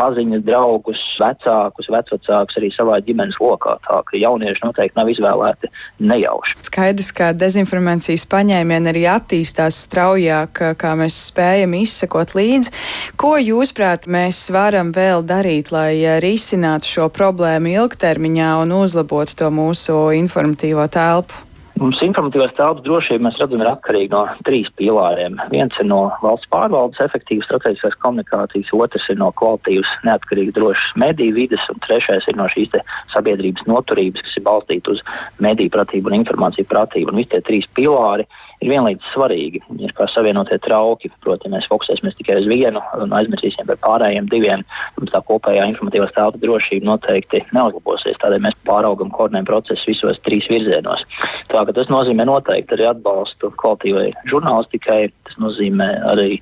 paziņas, 0.00 0.44
draugus, 0.46 1.02
vecākus, 1.20 1.90
vecākus 1.92 2.60
arī 2.60 2.70
savā 2.74 2.98
ģimenes 3.04 3.38
lokā. 3.42 3.76
Tā 3.84 4.00
ka 4.06 4.18
jaunieši 4.18 4.64
noteikti 4.64 4.98
nav 4.98 5.10
izvēlēti 5.12 5.70
nejauši. 6.04 6.58
Skaidrs, 6.68 7.10
ka 7.16 7.32
dezinformācijas 7.36 8.26
paņēmieni 8.30 8.92
arī 8.92 9.04
attīstās 9.10 9.80
straujāk, 9.86 10.62
kā 10.80 10.92
mēs 10.98 11.18
spējam 11.30 11.76
izsekot 11.80 12.36
līdzi. 12.38 12.74
Ko 13.20 13.34
jūsuprāt 13.40 14.08
mēs 14.10 14.46
varam 14.54 14.92
vēl 14.94 15.24
darīt, 15.26 15.72
lai 15.74 16.20
risinātu 16.24 16.90
šo 16.96 17.08
problēmu 17.14 17.74
ilgtermiņā 17.74 18.52
un 18.62 18.76
uzlabotu 18.82 19.40
to 19.42 19.50
mūsu 19.54 19.98
informatīvo 20.20 20.86
telpu? 20.92 21.53
Mums 21.74 21.98
informatīvās 22.06 22.52
telpas 22.54 22.84
drošība 22.86 23.24
mēs 23.26 23.38
redzam 23.40 23.62
ir 23.64 23.66
atkarīga 23.66 24.14
no 24.14 24.42
trīs 24.46 24.68
pīlāriem. 24.78 25.40
Viens 25.50 25.74
ir 25.82 25.88
no 25.88 26.04
valsts 26.22 26.46
pārvaldes 26.52 27.02
efektīvas 27.02 27.48
strateģiskās 27.48 27.96
komunikācijas, 28.04 28.70
otrs 28.78 29.08
ir 29.10 29.18
no 29.18 29.32
kvalitīvas, 29.40 29.90
neatkarīgas, 30.06 30.54
drošas 30.54 30.94
mediju 31.02 31.34
vides, 31.34 31.64
un 31.72 31.82
trešais 31.82 32.28
ir 32.30 32.38
no 32.38 32.46
šīs 32.52 32.78
sabiedrības 33.10 33.66
noturības, 33.66 34.22
kas 34.22 34.38
ir 34.38 34.46
balstīta 34.46 34.94
uz 34.94 35.02
mediju 35.42 35.74
pratību 35.74 36.12
un 36.12 36.18
informāciju 36.20 36.70
pratību. 36.70 37.10
Un 37.10 37.22
visi 37.24 37.32
tie 37.34 37.42
trīs 37.42 37.66
pīlāri 37.74 38.28
ir 38.62 38.72
vienlīdz 38.72 39.10
svarīgi. 39.12 39.62
Ir 39.80 39.94
kā 39.96 40.06
savienotie 40.10 40.58
trauki. 40.62 41.10
Proti, 41.24 41.48
ja 41.48 41.54
mēs 41.54 41.68
fokusēsimies 41.70 42.16
tikai 42.18 42.38
uz 42.42 42.48
vienu 42.50 42.82
un 43.00 43.14
aizmirsīsim 43.16 43.68
par 43.68 43.80
pārējiem 43.84 44.28
diviem, 44.30 44.64
tad 44.98 45.12
tā 45.14 45.22
kopējā 45.28 45.66
informatīvās 45.72 46.14
telpas 46.16 46.42
drošība 46.42 46.88
noteikti 46.88 47.42
neuzlabosies. 47.56 48.18
Tādēļ 48.22 48.44
mēs 48.46 48.58
pāraugam 48.68 49.12
koordinējumu 49.14 49.50
procesu 49.50 49.90
visos 49.90 50.20
trīs 50.26 50.48
virzienos. 50.50 51.04
Tā 51.52 51.64
tas 51.74 51.90
nozīmē 51.90 52.26
noteikti 52.28 52.76
arī 52.76 52.88
atbalstu 52.90 53.50
kvalitīvai 53.60 54.10
žurnālistikai. 54.30 55.00
Tas 55.24 55.38
nozīmē 55.40 55.88
arī 56.12 56.38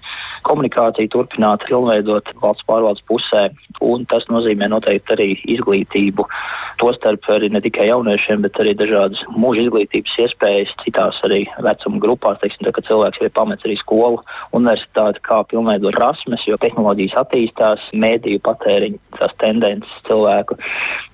komunikāciju 0.46 1.10
turpināt, 1.12 1.66
pilnveidot 1.68 2.32
valsts 2.42 2.66
pārvaldes 2.68 3.04
pusē. 3.08 3.48
Un 3.82 4.06
tas 4.10 4.26
nozīmē 4.30 4.68
noteikti 4.72 5.16
arī 5.16 5.28
izglītību. 5.54 6.26
Tostarp 6.82 7.28
arī 7.32 7.52
ne 7.52 7.62
tikai 7.64 7.88
jauniešiem, 7.90 8.42
bet 8.44 8.58
arī 8.62 8.74
dažādas 8.78 9.22
mūža 9.36 9.66
izglītības 9.66 10.18
iespējas 10.26 10.74
citās 10.82 11.20
arī 11.26 11.44
vecuma 11.62 12.01
grupās. 12.02 12.40
Teiksim, 12.42 12.66
tā, 12.66 12.74
cilvēks 12.88 13.22
jau 13.22 13.28
ir 13.28 13.34
pametis 13.36 13.68
arī 13.68 13.78
skolu, 13.78 14.22
universitāti, 14.56 15.22
kā 15.22 15.42
pilnveidot 15.50 15.94
prasmes, 15.94 16.48
jo 16.48 16.58
tehnoloģijas 16.60 17.18
attīstās, 17.22 17.86
mēdīju 17.94 18.42
patēriņa, 18.48 19.02
tās 19.20 19.38
tendences 19.38 20.02
cilvēku 20.08 20.58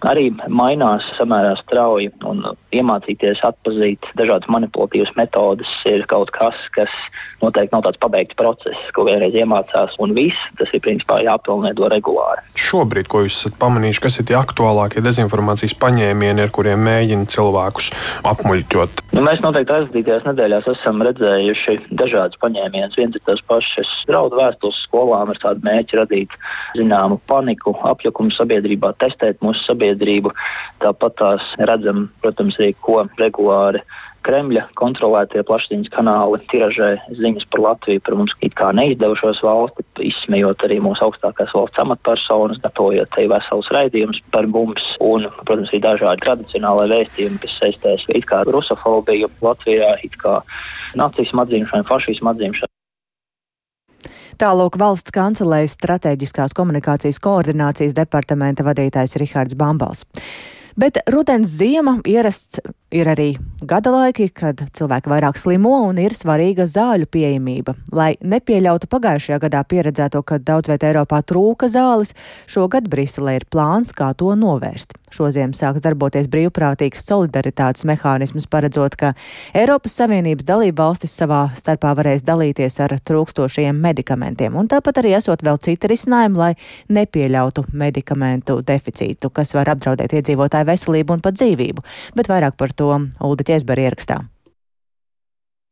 arī 0.08 0.30
mainās 0.48 1.04
samērā 1.18 1.54
strauji. 1.60 2.12
Iemācīties 2.74 3.40
atpazīt 3.46 3.98
izpētīt 3.98 4.16
dažādas 4.18 4.48
manipulatīvas 4.48 5.14
metodes 5.16 5.68
ir 5.86 6.04
kaut 6.06 6.30
kas, 6.30 6.54
kas 6.72 6.90
noteikti 7.42 7.74
nav 7.74 7.84
tāds 7.84 7.98
pabeigts 7.98 8.36
process, 8.36 8.78
ko 8.94 9.04
vienreiz 9.06 9.34
iemācās, 9.34 9.96
un 9.98 10.14
viss 10.14 10.36
tas 10.58 10.68
ir 10.72 10.80
principā 10.80 11.20
jāpilnveido 11.22 11.88
regulāri. 11.88 12.42
Šobrīd, 12.58 13.08
ko 13.08 13.22
jūs 13.24 13.38
esat 13.38 13.58
pamanījuši, 13.58 14.02
kas 14.02 14.18
ir 14.18 14.28
tie 14.28 14.36
aktuālākie 14.38 15.02
dezinformācijas 15.04 15.76
paņēmieni, 15.78 16.42
ar 16.42 16.50
kuriem 16.50 16.82
mēģina 16.84 17.28
cilvēkus 17.30 17.92
apmuļķot? 18.28 19.04
Nu, 19.14 19.22
mēs 19.24 19.42
noteikti 19.44 19.76
aizdītajās 19.78 20.26
nedēļās 20.28 20.68
esam 20.78 21.02
redzējuši 21.02 21.76
dažādas 21.98 22.38
paņēmienas. 22.42 22.96
Viens 22.98 23.16
ir 23.18 23.22
tas 23.26 23.42
pašas 23.50 23.90
draudu 24.08 24.38
vēstules 24.38 24.78
skolām 24.86 25.32
ar 25.32 25.40
tādu 25.42 25.66
mēķi 25.66 25.98
radīt 25.98 26.36
zināmu 26.78 27.18
paniku, 27.30 27.74
apjukumu 27.90 28.32
sabiedrībā, 28.34 28.94
testēt 29.02 29.42
mūsu 29.44 29.66
sabiedrību. 29.66 30.32
Tāpat 30.84 31.18
tās 31.20 31.48
redzam, 31.58 32.06
protams, 32.22 32.58
arī 32.60 32.74
ko 32.84 33.02
regulāri 33.18 33.82
Kremļa 34.28 34.66
kontrolētie 34.76 35.40
plašsaziņas 35.48 35.88
kanāli 35.88 36.38
tiražē 36.50 36.88
ziņas 37.16 37.46
par 37.48 37.62
Latviju, 37.64 38.02
par 38.04 38.16
mums 38.18 38.34
kā 38.58 38.70
neizdevušos 38.76 39.40
valsti, 39.40 39.84
izsmejot 40.04 40.64
arī 40.66 40.76
mūsu 40.84 41.06
augstākās 41.06 41.54
valsts 41.56 41.80
amatpersonas, 41.80 42.60
gatavojot 42.60 43.16
arī 43.16 43.30
veselus 43.32 43.70
raidījumus 43.72 44.20
par 44.34 44.44
mums, 44.52 44.84
un, 45.00 45.24
protams, 45.48 45.72
arī 45.72 45.80
dažādi 45.86 46.26
tradicionālai 46.26 46.88
vēstījumi, 46.92 47.40
kas 47.40 47.56
saistās 47.56 48.04
ar 48.36 48.50
rusofobiju 48.52 49.30
Latvijā, 49.40 49.94
kā 50.20 50.34
nacismu 51.00 51.46
atzīšanu, 51.46 51.88
fašismu 51.88 52.32
atzīšanu. 52.34 52.74
Tālūk 54.38 54.76
valsts 54.78 55.14
kancelējas 55.14 55.78
strateģiskās 55.80 56.52
komunikācijas 56.54 57.18
koordinācijas 57.24 57.96
departamenta 57.96 58.66
vadītājs 58.68 59.16
Rihards 59.18 59.56
Bambals. 59.58 60.04
Bet 60.78 61.00
rudens 61.10 61.48
ziema 61.58 61.96
ierasts 62.06 62.60
Ir 62.88 63.08
arī 63.12 63.34
gada 63.62 63.90
laiki, 63.90 64.28
kad 64.30 64.60
cilvēki 64.74 65.10
vairāk 65.10 65.38
slimo 65.40 65.72
un 65.88 65.98
ir 65.98 66.14
svarīga 66.14 66.66
zāļu 66.70 67.08
pieejamība. 67.10 67.74
Lai 67.94 68.12
nepieļautu 68.22 68.86
pagājušajā 68.90 69.38
gadā 69.42 69.62
pieredzēto, 69.66 70.22
kad 70.22 70.44
daudz 70.46 70.70
vietā 70.70 70.92
Eiropā 70.92 71.20
trūka 71.26 71.68
zāles, 71.72 72.14
šogad 72.46 72.88
Briselē 72.90 73.38
ir 73.40 73.46
plāns, 73.50 73.90
kā 73.96 74.12
to 74.18 74.34
novērst. 74.38 74.94
Šoziem 75.10 75.54
sāks 75.56 75.82
darboties 75.82 76.28
brīvprātīgs 76.30 77.02
solidaritātes 77.08 77.86
mehānisms, 77.88 78.46
paredzot, 78.50 78.94
ka 79.00 79.14
Eiropas 79.56 79.96
Savienības 79.98 80.46
dalība 80.46 80.84
valstis 80.84 81.16
savā 81.16 81.48
starpā 81.56 81.94
varēs 81.98 82.22
dalīties 82.28 82.78
ar 82.84 82.94
trūkstošajiem 83.08 83.80
medikamentiem, 83.82 84.54
un 84.54 84.68
tāpat 84.70 85.00
arī 85.02 85.16
esot 85.18 85.42
vēl 85.42 85.58
citi 85.64 85.90
risinājumi, 85.90 86.38
lai 86.38 86.52
nepieļautu 86.92 87.66
medikamentu 87.72 88.60
deficītu, 88.68 89.32
kas 89.32 89.54
var 89.56 89.72
apdraudēt 89.72 90.14
iedzīvotāju 90.20 90.68
veselību 90.68 91.16
un 91.16 91.24
pat 91.24 91.40
dzīvību. 91.40 91.86
Bet 92.18 92.30
vairāk 92.30 92.58
par 92.60 92.76
to 92.76 92.92
Ulda 93.24 93.47
Ķesbera 93.48 93.88
ierakstā. 93.88 94.18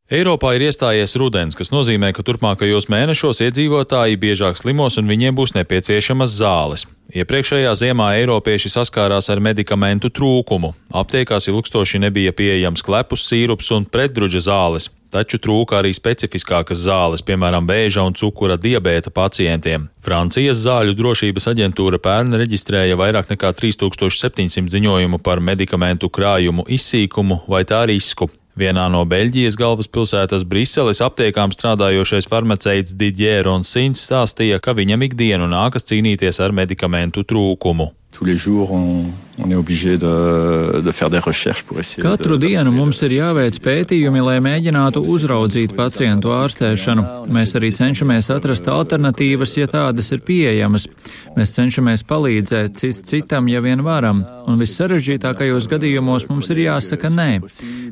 Eiropā 0.06 0.52
ir 0.54 0.68
iestājies 0.68 1.16
rudens, 1.18 1.56
kas 1.58 1.72
nozīmē, 1.74 2.12
ka 2.14 2.22
turpmākajos 2.22 2.84
mēnešos 2.94 3.40
iedzīvotāji 3.42 4.20
biežāk 4.22 4.54
slimos 4.54 5.00
un 5.00 5.10
viņiem 5.10 5.34
būs 5.34 5.56
nepieciešamas 5.56 6.30
zāles. 6.30 6.84
Iepriekšējā 7.10 7.72
ziemā 7.74 8.12
eiropieši 8.20 8.70
saskārās 8.70 9.26
ar 9.34 9.42
medikamentu 9.42 10.12
trūkumu. 10.14 10.70
Aptiekās 10.94 11.50
ilgstoši 11.50 12.04
nebija 12.04 12.30
pieejams 12.38 12.86
klepus 12.86 13.26
sīrups 13.26 13.72
un 13.74 13.88
pretdruģa 13.90 14.44
zāles, 14.46 14.88
taču 15.10 15.42
trūka 15.42 15.80
arī 15.80 15.90
specifiskākas 15.98 16.86
zāles, 16.86 17.26
piemēram, 17.26 17.66
vēža 17.66 18.06
un 18.06 18.14
cukura 18.14 18.54
diabēta 18.54 19.10
pacientiem. 19.10 19.90
Francijas 20.06 20.62
zāļu 20.62 20.94
drošības 21.02 21.50
aģentūra 21.50 21.98
pērn 21.98 22.38
reģistrēja 22.46 22.94
vairāk 23.02 23.34
nekā 23.34 23.56
3700 23.58 24.70
ziņojumu 24.70 25.18
par 25.18 25.42
medikamentu 25.42 26.14
krājumu 26.14 26.70
izsīkumu 26.78 27.42
vai 27.50 27.66
tā 27.66 27.88
risku. 27.90 28.30
Vienā 28.56 28.86
no 28.88 29.02
Beļģijas 29.04 29.58
galvaspilsētas 29.60 30.46
Briseles 30.48 31.02
aptiekām 31.04 31.52
strādājošais 31.52 32.24
farmaceits 32.30 32.94
Didier 32.96 33.44
Ronsins 33.44 34.00
stāstīja, 34.08 34.62
ka 34.64 34.72
viņam 34.72 35.04
ikdienu 35.04 35.44
nākas 35.52 35.84
cīnīties 35.90 36.40
ar 36.40 36.56
medikamentu 36.56 37.26
trūkumu. 37.28 37.90
Tous 38.12 38.24
les 38.24 38.36
jours, 38.36 38.72
on, 38.72 39.04
on 39.38 39.50
est 39.50 39.54
obligé 39.54 39.98
de, 39.98 40.80
de 40.80 40.90
faire 40.90 41.10
des 41.10 41.18
recherches 41.18 41.62
pour 41.64 41.78
essayer. 41.78 42.02
Katru 42.02 42.38
de, 42.38 42.46
dienu 42.46 42.70
mums 42.72 43.02
ir 43.04 43.12
jāveic 43.12 43.58
pētījumi, 43.60 44.22
lai 44.24 44.38
mēģinātu 44.40 45.02
uzraudzīt 45.04 45.74
pacientu 45.76 46.32
ārstēšanu. 46.32 47.04
Mēs 47.32 47.52
arī 47.58 47.72
cenšamies 47.76 48.30
atrast 48.32 48.70
alternatīvas, 48.72 49.56
ja 49.60 49.68
tādas 49.68 50.08
ir 50.16 50.22
pieejamas. 50.24 50.88
Mēs 51.36 51.52
cenšamies 51.58 52.06
palīdzēt 52.08 52.80
cits 52.80 53.04
citam, 53.04 53.50
ja 53.52 53.60
vien 53.60 53.84
varam, 53.84 54.24
un 54.48 54.56
vissarežģītākajos 54.60 55.68
gadījumos 55.74 56.28
mums 56.30 56.48
ir 56.54 56.62
jāsaka 56.64 57.12
nē. 57.12 57.30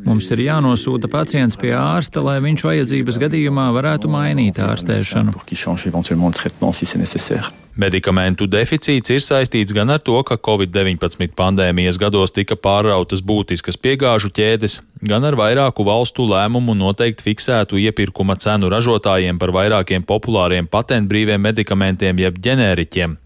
Mums 0.08 0.30
ir 0.32 0.44
jānosūta 0.46 1.10
pacients 1.12 1.60
pie 1.60 1.74
ārsta, 1.76 2.24
lai 2.24 2.38
viņš 2.44 2.64
vajadzības 2.64 3.20
gadījumā 3.26 3.68
varētu 3.76 4.08
mainīt 4.08 4.62
ārstēšanu. 4.64 5.36
Medikamentu 7.74 8.46
deficīts 8.46 9.10
ir 9.10 9.22
saistīts 9.24 9.74
gan 9.74 9.90
ar 9.90 9.98
to, 10.04 10.20
ka 10.26 10.36
Covid-19 10.36 11.32
pandēmijas 11.36 11.98
gados 12.00 12.34
tika 12.36 12.56
pārrautas 12.56 13.22
būtiskas 13.24 13.78
piegāžu 13.80 14.30
ķēdes, 14.36 14.78
gan 15.02 15.24
ar 15.24 15.36
vairāku 15.40 15.86
valstu 15.88 16.26
lēmumu 16.28 16.76
noteikt 16.78 17.24
fiksētu 17.24 17.80
iepirkuma 17.86 18.36
cenu 18.40 18.70
ražotājiem 18.72 19.40
par 19.40 19.54
vairākiem 19.56 20.04
populāriem 20.06 20.68
patentbrīviem 20.70 21.42
medikamentiem 21.48 22.22
jeb 22.26 22.38
ģenēriķiem. 22.44 23.16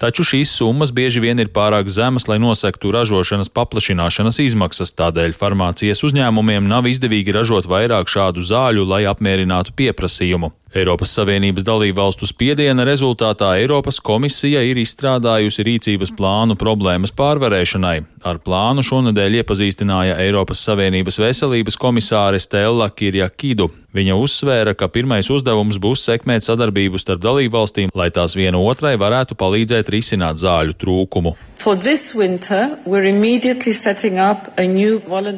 Taču 0.00 0.24
šīs 0.24 0.52
summas 0.56 0.94
bieži 0.96 1.20
vien 1.20 1.40
ir 1.42 1.50
pārāk 1.52 1.90
zemas, 1.92 2.24
lai 2.30 2.38
nosektu 2.40 2.92
ražošanas 2.94 3.52
paplašināšanas 3.52 4.40
izmaksas, 4.46 4.94
tādēļ 4.96 5.36
farmācijas 5.36 6.00
uzņēmumiem 6.08 6.64
nav 6.70 6.88
izdevīgi 6.88 7.34
ražot 7.36 7.68
vairāk 7.68 8.08
šādu 8.08 8.40
zāļu, 8.40 8.86
lai 8.88 9.02
apmierinātu 9.10 9.76
pieprasījumu. 9.76 10.54
Eiropas 10.70 11.10
Savienības 11.16 11.64
dalību 11.66 11.98
valstu 11.98 12.28
spiediena 12.30 12.84
rezultātā 12.86 13.48
Eiropas 13.58 13.96
komisija 14.06 14.60
ir 14.62 14.78
izstrādājusi 14.78 15.64
rīcības 15.66 16.12
plānu 16.14 16.54
problēmas 16.54 17.10
pārvarēšanai. 17.18 17.96
Ar 18.22 18.38
plānu 18.38 18.84
šonadēļ 18.86 19.40
iepazīstināja 19.40 20.20
Eiropas 20.22 20.62
Savienības 20.62 21.18
veselības 21.24 21.74
komisāre 21.74 22.38
Stella 22.38 22.86
Kirjakidu. 22.86 23.66
Viņa 23.98 24.14
uzsvēra, 24.22 24.76
ka 24.78 24.86
pirmais 24.86 25.26
uzdevums 25.34 25.82
būs 25.82 26.06
sekmēt 26.06 26.46
sadarbību 26.46 27.02
starp 27.02 27.26
dalību 27.26 27.56
valstīm, 27.58 27.90
lai 27.90 28.12
tās 28.14 28.38
viena 28.38 28.62
otrai 28.62 28.94
varētu 28.94 29.34
palīdzēt 29.42 29.90
risināt 29.90 30.38
zāļu 30.38 30.78
trūkumu. 30.78 31.34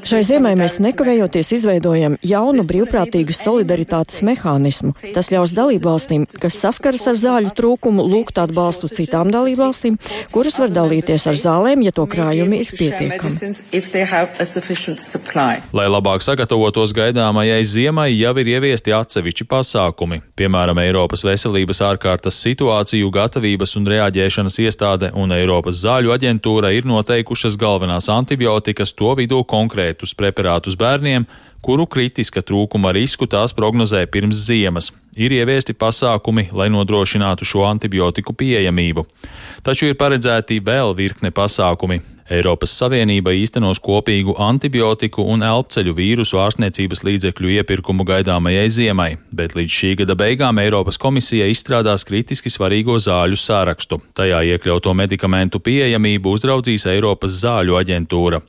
Šai 0.07 0.21
ziemai 0.23 0.53
mēs 0.59 0.77
nekavējoties 0.85 1.49
izveidojam 1.57 2.15
jaunu 2.23 2.63
brīvprātīgu 2.69 3.35
solidaritātes 3.35 4.23
mehānismu. 4.27 4.93
Tas 5.17 5.33
ļaus 5.35 5.51
dalībvalstīm, 5.57 6.29
kas 6.39 6.61
saskaras 6.63 7.09
ar 7.11 7.19
zāļu 7.19 7.51
trūkumu, 7.59 8.05
lūgt 8.07 8.39
atbalstu 8.39 8.91
citām 8.95 9.33
dalībvalstīm, 9.35 9.97
kuras 10.31 10.61
var 10.63 10.71
dalīties 10.71 11.27
ar 11.27 11.41
zālēm, 11.43 11.83
ja 11.89 11.95
to 11.97 12.07
krājumi 12.07 12.63
ir 12.63 12.71
pietiekami. 12.71 13.19
Lai 15.75 15.89
labāk 15.91 16.23
sagatavotos 16.23 16.95
gaidāmajai 16.95 17.59
ziemai, 17.67 18.13
jau 18.15 18.35
ir 18.39 18.53
ieviesti 18.55 18.95
atsevišķi 18.95 19.49
pasākumi, 19.51 20.23
piemēram, 20.39 20.79
Eiropas 20.87 21.27
veselības 21.27 21.83
ārkārtas 21.91 22.39
situāciju 22.47 23.11
gatavības 23.11 23.75
un 23.81 23.91
reaģēšanas 23.91 24.63
iestāde 24.63 25.11
un 25.19 25.35
Eiropas 25.35 25.83
zāļu 25.83 26.12
aģentūra 26.15 26.71
ir 26.77 26.87
noteikušas 26.89 27.57
galvenās 27.61 28.09
antibiotikas, 28.13 28.95
to 28.97 29.15
vidū 29.19 29.43
konkrētus 29.49 30.15
preparātus 30.19 30.77
bērniem, 30.79 31.27
kuru 31.63 31.87
kritiska 31.87 32.43
trūkuma 32.43 32.93
risku 32.95 33.29
tās 33.31 33.55
prognozē 33.55 34.05
pirms 34.11 34.41
ziemas. 34.47 34.91
Ir 35.17 35.35
ieviesti 35.37 35.75
pasākumi, 35.77 36.49
lai 36.57 36.71
nodrošinātu 36.73 37.47
šo 37.47 37.67
antibiotiku 37.69 38.33
pieejamību. 38.33 39.05
Taču 39.63 39.91
ir 39.91 39.99
paredzēti 40.01 40.59
vēl 40.65 40.97
virkne 40.99 41.31
pasākumi. 41.35 42.01
Eiropas 42.33 42.73
Savienība 42.79 43.35
īstenos 43.37 43.81
kopīgu 43.83 44.33
antibiotiku 44.41 45.25
un 45.35 45.43
elpceļu 45.45 45.93
vīrusu 45.99 46.39
ārstniecības 46.41 47.03
līdzekļu 47.05 47.51
iepirkumu 47.59 48.07
gaidāmajai 48.09 48.69
ziemai, 48.73 49.09
bet 49.37 49.53
līdz 49.59 49.77
šī 49.77 49.91
gada 50.01 50.17
beigām 50.17 50.61
Eiropas 50.63 50.97
komisija 51.03 51.49
izstrādās 51.53 52.07
kritiski 52.09 52.53
svarīgo 52.53 52.97
zāļu 53.03 53.37
sārakstu. 53.37 54.01
Tajā 54.17 54.41
iekļauto 54.55 54.95
medikamentu 54.97 55.61
pieejamību 55.61 56.33
uzraudzīs 56.39 56.89
Eiropas 56.95 57.37
zāļu 57.43 57.77
aģentūra. 57.83 58.41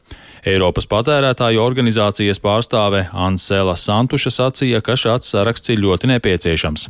Eiropas 0.43 0.83
patērētāju 0.91 1.61
organizācijas 1.63 2.41
pārstāve 2.43 3.05
Ansela 3.15 3.77
Santuša 3.79 4.31
sacīja, 4.35 4.81
ka 4.83 4.97
šāds 4.99 5.29
saraksts 5.31 5.71
ir 5.71 5.79
ļoti 5.79 6.09
nepieciešams. 6.11 6.89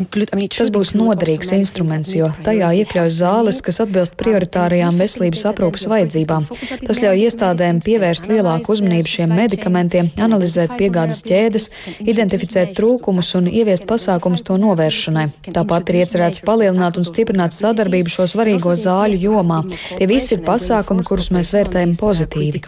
Include, 0.00 0.28
I 0.32 0.36
mean, 0.36 0.48
Tas 0.52 0.68
būs 0.74 0.90
noderīgs 0.98 1.54
instruments, 1.56 2.10
jo 2.12 2.28
tajā 2.44 2.68
iekļauj 2.82 3.10
zāles, 3.16 3.60
kas 3.64 3.80
atbilst 3.80 4.16
prioritārajām 4.20 4.98
veselības 5.00 5.46
aprūpas 5.48 5.86
vajadzībām. 5.88 6.44
Tas 6.84 7.00
ļauj 7.00 7.24
iestādēm 7.24 7.80
pievērst 7.84 8.28
lielāku 8.28 8.74
uzmanību 8.74 9.08
šiem 9.08 9.32
medikamentiem, 9.38 10.10
analizēt 10.20 10.74
piegādes 10.76 11.22
ķēdes, 11.24 11.70
identificēt 12.04 12.74
trūkumus 12.76 13.32
un 13.40 13.48
ieviest 13.48 13.86
pasākumus 13.88 14.44
to 14.44 14.58
novēršanai. 14.60 15.26
Tāpat 15.48 15.94
ir 15.94 16.02
iecerēts 16.02 16.44
palielināt 16.44 17.00
un 17.00 17.08
stiprināt 17.08 17.56
sadarbību 17.56 18.12
šo 18.12 18.28
svarīgo 18.34 18.76
zāļu 18.76 19.22
jomā. 19.24 19.62
Tie 19.96 20.10
visi 20.10 20.36
ir 20.36 20.44
pasākumi, 20.44 20.89
pasākumi, 20.90 21.06
kurus 21.06 21.30
mēs 21.30 21.52
vērtējam 21.54 21.94
pozitīvi. 21.98 22.60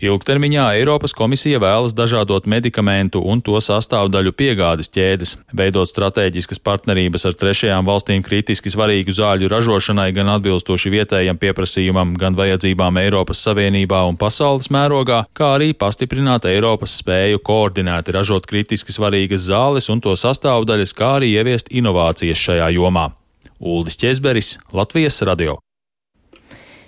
Ilgtermiņā 0.00 0.66
Eiropas 0.78 1.14
komisija 1.16 1.58
vēlas 1.58 1.94
dažādot 1.94 2.46
medikamentu 2.46 3.20
un 3.20 3.40
to 3.40 3.58
sastāvdaļu 3.60 4.32
piegādes 4.32 4.90
ķēdes, 4.90 5.36
veidot 5.52 5.88
strateģiskas 5.90 6.62
partnerības 6.62 7.26
ar 7.26 7.34
trešajām 7.34 7.86
valstīm 7.86 8.22
kritiski 8.22 8.70
svarīgu 8.70 9.14
zāļu 9.16 9.50
ražošanai 9.50 10.12
gan 10.14 10.30
atbilstoši 10.36 10.90
vietējam 10.94 11.38
pieprasījumam, 11.38 12.14
gan 12.16 12.36
vajadzībām 12.38 13.02
Eiropas 13.02 13.42
Savienībā 13.42 14.04
un 14.06 14.16
pasaules 14.16 14.70
mērogā, 14.70 15.24
kā 15.34 15.56
arī 15.58 15.72
pastiprināt 15.74 16.46
Eiropas 16.46 16.98
spēju 17.02 17.42
koordinēti 17.42 18.14
ražot 18.14 18.46
kritiski 18.46 18.94
svarīgas 18.94 19.48
zāles 19.50 19.90
un 19.90 20.02
to 20.04 20.14
sastāvdaļas, 20.16 20.96
kā 20.96 21.16
arī 21.20 21.34
ieviest 21.36 21.72
inovācijas 21.72 22.42
šajā 22.48 22.74
jomā. 22.76 23.10
Uldis 23.58 23.96
Česberis, 23.96 24.58
Latvijas 24.72 25.22
radio. 25.22 25.65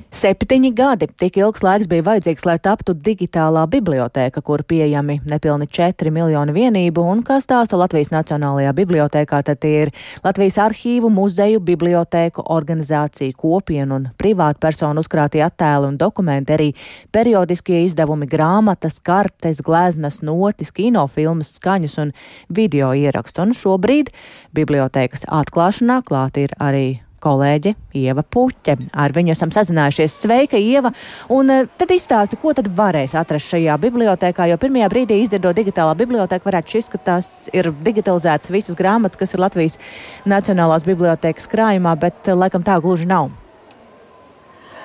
Septiņi 0.09 0.71
gadi 0.73 1.05
tik 1.21 1.35
ilgs 1.37 1.61
laiks 1.61 1.87
bija 1.89 2.01
vajadzīgs, 2.07 2.47
lai 2.49 2.55
taptu 2.65 2.95
digitālā 2.97 3.67
biblioteka, 3.69 4.41
kur 4.41 4.63
pieejami 4.65 5.19
nepilni 5.29 5.67
4 5.69 6.09
miljoni 6.15 6.55
vienību, 6.57 7.03
un 7.13 7.19
kā 7.27 7.37
stāsta 7.45 7.77
Latvijas 7.77 8.09
Nacionālajā 8.15 8.71
bibliotekā, 8.73 9.43
tad 9.45 9.67
ir 9.69 9.93
Latvijas 10.25 10.57
arhīvu, 10.65 11.11
muzeju, 11.13 11.61
bibliotēku, 11.61 12.47
organizāciju, 12.55 13.37
kopienu 13.37 13.99
un 13.99 14.07
privātu 14.17 14.63
personu 14.65 15.05
uzkrātie 15.05 15.43
attēli 15.45 15.91
un 15.91 15.99
dokumenti, 16.01 16.57
arī 16.57 16.71
periodiskie 17.13 17.83
izdevumi, 17.85 18.31
grāmatas, 18.33 18.97
kartes, 19.05 19.61
gleznas, 19.61 20.23
notis, 20.25 20.73
kinofilmas, 20.73 21.53
skaņas 21.61 21.99
un 22.07 22.15
video 22.49 22.95
ierakstu. 22.97 23.45
Un 23.45 23.53
šobrīd 23.53 24.09
bibliotekas 24.57 25.29
atklāšanā 25.29 26.01
klāt 26.09 26.41
ir 26.41 26.57
arī 26.57 26.87
kolēģe 27.25 27.75
Ieva 27.99 28.23
Puķe. 28.23 28.77
Ar 28.93 29.15
viņu 29.17 29.35
esam 29.35 29.53
sazinājušies. 29.55 30.15
Sveika, 30.23 30.61
Ieva! 30.61 30.93
Un 31.35 31.53
eh, 31.55 31.67
tad 31.81 31.93
izstāsti, 31.95 32.39
ko 32.41 32.55
tad 32.57 32.71
varēs 32.79 33.17
atrast 33.19 33.53
šajā 33.55 33.79
bibliotekā, 33.83 34.49
jo 34.51 34.61
pirmajā 34.61 34.91
brīdī 34.93 35.21
izdzirdot 35.25 35.59
digitālā 35.59 35.97
biblioteka, 35.99 36.47
varētu 36.49 36.75
šķist, 36.75 36.95
ka 36.95 37.03
tās 37.11 37.33
ir 37.57 37.73
digitalizētas 37.85 38.53
visas 38.55 38.79
grāmatas, 38.79 39.21
kas 39.21 39.35
ir 39.35 39.45
Latvijas 39.45 39.81
Nacionālās 40.29 40.87
bibliotekas 40.89 41.51
krājumā, 41.51 41.97
bet 42.01 42.29
eh, 42.31 42.39
laikam 42.39 42.67
tā 42.67 42.81
gluži 42.85 43.09
nav. 43.09 43.33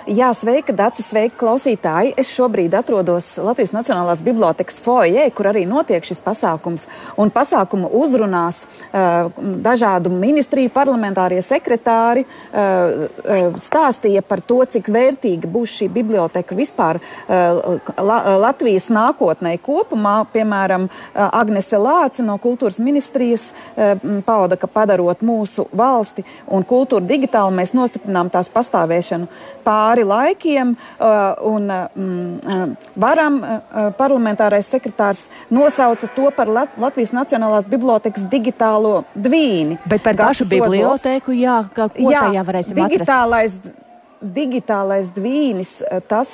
Jā, 0.03 0.33
sveika, 0.35 0.73
Dārcis, 0.75 1.07
sveika, 1.13 1.37
klausītāji. 1.39 2.09
Es 2.19 2.27
šobrīd 2.35 2.73
atrodos 2.75 3.37
Latvijas 3.39 3.71
Nacionālās 3.71 4.19
Bibliotēkas 4.23 4.81
foijē, 4.83 5.29
kur 5.31 5.47
arī 5.47 5.61
notiek 5.63 6.03
šis 6.03 6.19
pasākums. 6.23 6.83
Un 7.15 7.29
pasākumu 7.31 7.87
uzrunās 8.01 8.65
uh, 8.65 9.31
dažādu 9.63 10.11
ministriju 10.11 10.73
parlamentārie 10.75 11.39
sekretāri, 11.45 12.25
uh, 12.25 13.05
uh, 13.07 13.55
stāstīja 13.63 14.25
par 14.27 14.43
to, 14.43 14.59
cik 14.67 14.89
vērtīga 14.91 15.47
būs 15.47 15.77
šī 15.77 15.87
biblioteka 15.95 16.57
vispār 16.57 16.99
uh, 16.99 17.79
La 18.03 18.19
Latvijas 18.43 18.89
nākotnē 18.91 19.55
kopumā. 19.63 20.17
Piemēram, 20.35 20.89
uh, 20.89 21.29
Agnese 21.31 21.79
Lāce 21.79 22.27
no 22.27 22.35
kultūras 22.43 22.81
ministrijas 22.83 23.53
uh, 23.53 23.95
pauda, 24.27 24.59
ka 24.59 24.67
padarot 24.67 25.23
mūsu 25.23 25.69
valsti 25.71 26.27
un 26.51 26.67
kultūru 26.67 27.07
digitāli, 27.07 27.55
mēs 27.61 27.71
nostiprinām 27.77 28.33
tās 28.35 28.51
pastāvēšanu 28.51 29.31
pāri 29.63 29.92
pāri 29.93 30.05
laikiem, 30.07 30.73
uh, 30.73 31.35
un 31.45 31.69
mm, 31.69 32.39
uh, 32.41 32.89
varam 32.95 33.39
uh, 33.41 33.91
parlamentārais 33.97 34.67
sekretārs 34.69 35.27
nosauca 35.53 36.09
to 36.15 36.31
par 36.35 36.49
Latvijas 36.49 37.13
Nacionālās 37.13 37.69
bibliotekas 37.69 38.25
digitālo 38.29 39.03
dvīni. 39.13 39.77
Bet 39.85 40.03
par 40.03 40.17
pašu 40.17 40.49
biblioteku, 40.49 41.35
jā, 41.37 41.63
kā, 41.73 41.89
ko 41.93 42.11
jā, 42.11 42.27
tajā 42.27 42.43
varēsim 42.49 42.81
digitālais, 42.81 43.57
atrast? 43.59 43.79
Digitālais 44.23 45.09
dvīnis, 45.11 45.81
tas, 46.07 46.29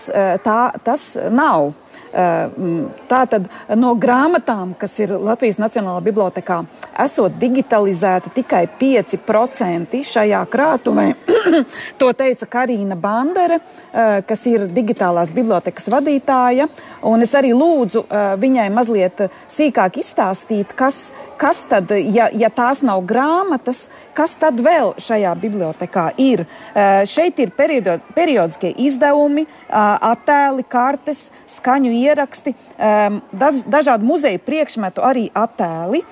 tā, 0.46 0.60
tas 0.86 1.06
nav. 1.34 1.72
Tātad 3.10 3.48
no 3.82 3.96
grāmatām, 3.98 4.76
kas 4.78 4.94
ir 5.02 5.16
Latvijas 5.18 5.58
Nacionālajā 5.58 6.04
bibliotekā, 6.06 6.60
esot 7.02 7.40
digitalizēta 7.42 8.30
tikai 8.36 8.68
5% 8.78 10.04
šajā 10.06 10.44
krātuvē. 10.54 11.08
to 12.02 12.12
teica 12.14 12.46
Karina 12.50 12.96
Bandere, 13.00 13.60
kas 14.28 14.46
ir 14.50 14.68
digitālās 14.74 15.32
bibliotekas 15.34 15.90
vadītāja. 15.92 16.70
Es 17.24 17.36
arī 17.38 17.52
lūdzu 17.56 18.06
viņai 18.42 18.68
mazliet 18.74 19.26
sīkāk 19.52 20.00
izstāstīt, 20.02 20.74
kas, 20.78 21.10
kas 21.42 21.64
tad, 21.70 21.92
ja, 21.92 22.30
ja 22.34 22.50
tās 22.54 22.84
nav 22.86 23.04
grāmatas, 23.10 23.86
kas 24.18 24.36
tad 24.40 24.60
vēl 24.64 24.96
šajā 25.02 25.34
bibliotekā 25.40 26.10
ir. 26.22 26.46
Šeit 27.10 27.40
ir 27.44 27.54
periodiskie 27.56 28.74
izdevumi, 28.88 29.46
attēli, 29.70 30.66
kartes, 30.70 31.28
skaņu 31.60 31.94
ieraksti, 32.00 32.56
daž, 33.32 33.64
dažādu 33.68 34.08
muzeju 34.08 34.42
priekšmetu 34.46 35.04
arī 35.06 35.30
attēli. 35.34 36.04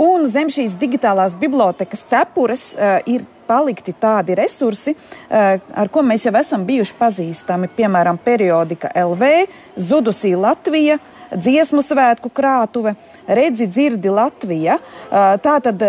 Un 0.00 0.26
zem 0.28 0.50
šīs 0.52 0.74
digitālās 0.80 1.36
bibliotekas 1.38 2.04
cepures 2.10 2.72
ir 3.08 3.24
palikti 3.44 3.92
tādi 4.00 4.32
resursi, 4.38 4.94
ar 5.28 5.90
ko 5.92 6.02
mēs 6.04 6.24
jau 6.24 6.32
esam 6.40 6.64
bijuši 6.64 6.94
pazīstami. 6.96 7.68
Piemēram, 7.76 8.16
periodika 8.24 8.88
LV, 8.96 9.30
Zudusī 9.76 10.32
Latvija, 10.36 10.96
dziesmu 11.34 11.82
svētku 11.84 12.30
krātuve, 12.32 12.94
redzi, 13.28 13.66
dzirdi 13.68 14.12
Latvija. 14.12 14.78
Tā 15.10 15.54
tad 15.64 15.84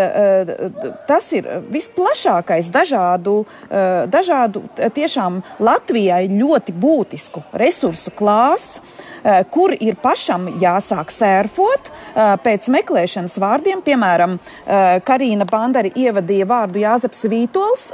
tas 1.08 1.30
ir 1.36 1.48
visplašākais 1.72 2.68
dažādu, 2.72 3.38
dažādu 4.12 4.66
tiešām 4.76 5.40
Latvijai 5.56 6.26
ļoti 6.32 6.76
būtisku 6.76 7.44
resursu 7.56 8.12
klāsts, 8.16 8.82
kur 9.50 9.74
ir 9.74 9.96
pašam 10.02 10.46
jāsāk 10.62 11.10
sērfot 11.10 11.90
pēc 12.44 12.68
meklēšanas 12.72 13.36
vārdiem. 13.42 13.82
Piemēram, 13.86 14.36
Karina 15.06 15.46
Bandari 15.50 15.90
ievadīja 15.98 16.46
vārdu 16.46 16.82
Jāzeps 16.82 17.24
Vītols 17.30 17.88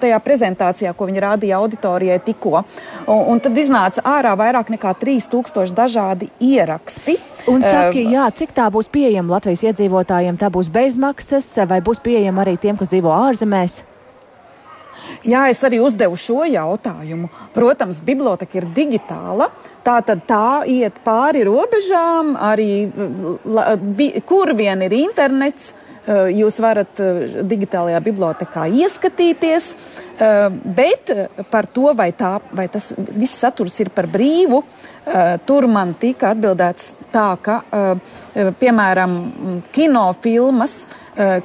tajā 0.00 0.20
prezentācijā, 0.24 0.94
ko 0.96 1.08
viņa 1.10 1.24
rādīja 1.26 1.60
auditorijai 1.60 2.18
tikko. 2.24 2.62
Un, 3.06 3.22
un 3.34 3.42
tad 3.44 3.58
iznāca 3.60 4.04
ārā 4.16 4.32
vairāk 4.38 4.72
nekā 4.72 4.94
3000 5.00 5.74
dažādi 5.76 6.30
ieraksti. 6.40 7.18
Un 7.52 7.62
saki, 7.62 8.06
jā, 8.10 8.24
cik 8.34 8.54
tā 8.56 8.66
būs 8.74 8.88
pieejama 8.90 9.36
Latvijas 9.36 9.62
iedzīvotājiem? 9.68 10.38
Tā 10.40 10.48
būs 10.50 10.70
bezmaksas 10.72 11.52
vai 11.68 11.78
būs 11.84 12.00
pieejama 12.02 12.42
arī 12.42 12.56
tiem, 12.58 12.78
kas 12.80 12.90
dzīvo 12.90 13.12
ārzemēs? 13.14 13.84
Jā, 15.26 15.44
es 15.52 15.60
arī 15.66 15.78
uzdevu 15.82 16.18
šo 16.18 16.42
jautājumu. 16.50 17.30
Protams, 17.54 18.00
biblioteka 18.02 18.58
ir 18.58 18.66
digitāla. 18.74 19.50
Tā 19.86 20.00
tad 20.02 20.24
tā 20.26 20.64
iet 20.66 20.96
pāri 21.04 21.44
robežām, 21.46 22.34
arī 22.42 22.88
bi, 23.94 24.08
kur 24.26 24.50
vien 24.58 24.82
ir 24.82 24.94
internets. 24.98 25.74
Jūs 26.06 26.60
varat 26.62 27.00
digitālajā 27.50 27.98
bibliotekā 28.02 28.68
ieskatīties, 28.78 29.64
bet 30.76 31.10
par 31.50 31.66
to, 31.74 31.88
vai, 31.98 32.12
tā, 32.14 32.36
vai 32.54 32.68
tas 32.70 32.92
viss 32.94 33.40
saturs 33.42 33.74
ir 33.82 33.90
par 33.94 34.06
brīvu, 34.10 34.60
tur 35.50 35.66
man 35.66 35.96
tika 35.98 36.30
atbildēts 36.36 36.92
tā, 37.10 37.26
ka, 37.42 37.58
piemēram, 38.62 39.18
kinofilmas, 39.74 40.78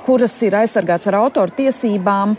kuras 0.06 0.38
ir 0.46 0.60
aizsargāts 0.62 1.10
ar 1.10 1.18
autoru 1.24 1.58
tiesībām, 1.58 2.38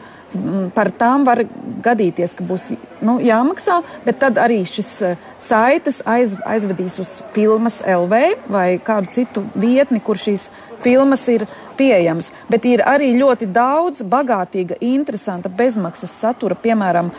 par 0.74 0.90
tām 0.96 1.26
var 1.28 1.42
gadīties, 1.84 2.34
ka 2.36 2.44
būs 2.46 2.70
nu, 3.04 3.18
jāmaksā, 3.22 3.80
bet 4.06 4.20
tad 4.22 4.40
arī 4.40 4.62
šis 4.68 4.90
saites 5.42 6.00
aiz, 6.08 6.36
aizvedīs 6.48 6.98
uz 7.02 7.16
filmas 7.34 7.80
LV 7.84 8.22
vai 8.52 8.66
kādu 8.82 9.12
citu 9.12 9.44
vietni, 9.54 10.00
kur 10.00 10.20
šīs 10.20 10.48
filmas 10.82 11.26
ir 11.30 11.46
pieejamas. 11.78 12.30
Bet 12.50 12.66
ir 12.68 12.82
arī 12.86 13.12
ļoti 13.18 13.48
daudz 13.52 14.02
bagātīga, 14.02 14.80
interesanta 14.82 15.50
bezmaksas 15.52 16.14
satura. 16.24 16.58
Piemēram, 16.58 17.12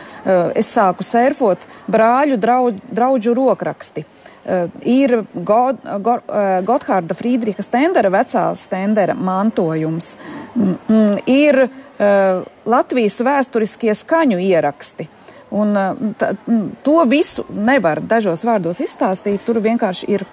es 0.54 0.72
sāku 0.74 1.06
sērfot 1.06 1.64
brāļu 1.90 2.40
draudžu, 2.40 2.84
draudžu 2.92 3.34
rokraksti. 3.38 4.04
Uh, 4.44 4.66
ir 4.84 5.22
God, 5.32 5.78
God, 6.04 6.26
Gotthārda 6.68 7.16
Friedricha 7.16 7.64
Stendera, 7.64 8.10
vecā 8.12 8.42
Stendera 8.60 9.14
mantojums. 9.16 10.10
Mm, 10.52 10.74
mm, 10.84 11.22
ir 11.24 11.60
Latvijas 11.98 13.20
vēsturiskie 13.22 13.94
skaņu 13.94 14.40
ieraksti. 14.42 15.08
Un, 15.54 15.76
tā, 16.18 16.32
to 16.82 16.96
visu 17.06 17.44
nevar 17.54 18.00
dažos 18.02 18.42
vārdos 18.46 18.80
izstāstīt. 18.82 19.44
Tur 19.46 19.60
vienkārši 19.62 20.08
ir 20.10 20.24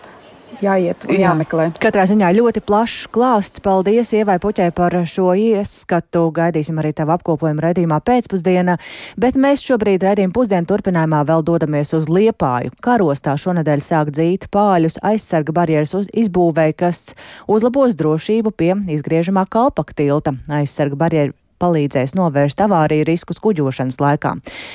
jāiet 0.60 1.06
un 1.08 1.19
jāmeklē. 1.19 1.67
Jā. 1.69 1.80
Katrā 1.84 2.06
ziņā 2.10 2.32
ļoti 2.36 2.63
plašs 2.65 3.08
klāsts. 3.13 3.62
Paldies 3.63 4.12
Ievai 4.17 4.38
Puķai 4.41 4.71
par 4.76 4.95
šo 5.10 5.32
ieskatu. 5.38 6.26
Gaidīsim 6.36 6.80
arī 6.82 6.93
tavu 6.97 7.13
apkopojumu 7.15 7.63
redzījumā 7.63 8.00
pēcpusdienā, 8.08 8.78
bet 9.21 9.38
mēs 9.39 9.63
šobrīd 9.67 10.06
redzījuma 10.08 10.36
pusdienu 10.36 10.69
turpinājumā 10.71 11.21
vēl 11.30 11.45
dodamies 11.47 11.93
uz 11.97 12.10
Liepāju. 12.12 12.74
Karostā 12.84 13.36
šonadēļ 13.39 13.86
sāk 13.86 14.13
dzīt 14.15 14.50
pāļus 14.54 15.00
aizsarga 15.06 15.56
barjeras 15.62 15.93
uz 15.97 16.10
izbūvē, 16.10 16.71
kas 16.78 17.12
uzlabos 17.52 17.95
drošību 18.00 18.56
pie 18.58 18.74
izgriežamā 18.97 19.45
kalpaka 19.52 19.95
tilta. 19.97 20.36
Aizsarga 20.50 21.00
barjeru 21.00 21.38
palīdzēs 21.62 22.15
novērst 22.17 22.62
avāriju 22.65 23.06
riskus 23.08 23.39
kuģošanas 23.43 24.00
laikā. 24.02 24.34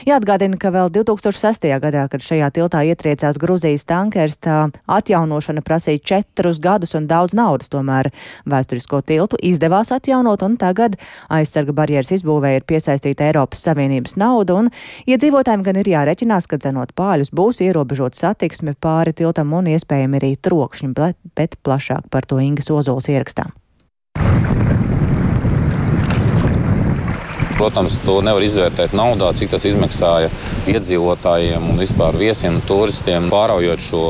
Jāatgādina, 0.09 0.59
ka 0.61 0.72
vēl 0.75 0.90
2006. 0.94 1.66
gadā, 1.83 2.07
kad 2.12 2.25
šajā 2.25 2.51
tiltā 2.55 2.83
ietriecās 2.87 3.40
Gruzijas 3.42 3.87
tankers, 3.88 4.38
tā 4.42 4.66
atjaunošana 4.87 5.64
prasīja 5.66 6.03
četrus 6.12 6.61
gadus 6.62 6.94
un 6.99 7.09
daudz 7.11 7.37
naudas. 7.37 7.70
Tomēr 7.72 8.11
vēsturisko 8.49 9.03
tiltu 9.07 9.40
izdevās 9.42 9.92
atjaunot, 9.94 10.44
un 10.46 10.57
tagad 10.61 10.96
aizsarga 11.33 11.75
barjeras 11.77 12.14
izbūvē 12.16 12.57
ir 12.57 12.66
piesaistīta 12.68 13.27
Eiropas 13.29 13.64
Savienības 13.66 14.16
nauda, 14.20 14.61
un 14.62 14.70
iedzīvotājiem 15.11 15.66
gan 15.66 15.83
ir 15.83 15.92
jāreķinās, 15.96 16.49
ka 16.51 16.61
dzenot 16.62 16.94
pāļus 16.96 17.35
būs 17.35 17.62
ierobežot 17.66 18.18
satiksme 18.18 18.77
pāri 18.81 19.16
tiltam 19.16 19.55
un 19.57 19.72
iespējami 19.75 20.22
arī 20.22 20.35
trokšņi, 20.40 20.92
bet 21.37 21.61
plašāk 21.66 22.11
par 22.11 22.29
to 22.29 22.40
Ingas 22.42 22.70
Ozols 22.72 23.11
ierakstām. 23.12 23.55
Protams, 27.57 27.95
to 28.05 28.19
nevar 28.21 28.45
izvērtēt 28.45 28.92
naudā, 28.92 29.31
cik 29.33 29.49
tas 29.55 29.64
izmaksāja 29.64 30.29
iedzīvotājiem 30.69 31.71
un 31.71 31.79
vispār 31.81 32.19
viesiem 32.21 32.59
turistiem, 32.69 33.31
pāraujot 33.33 33.81
šo 33.81 34.03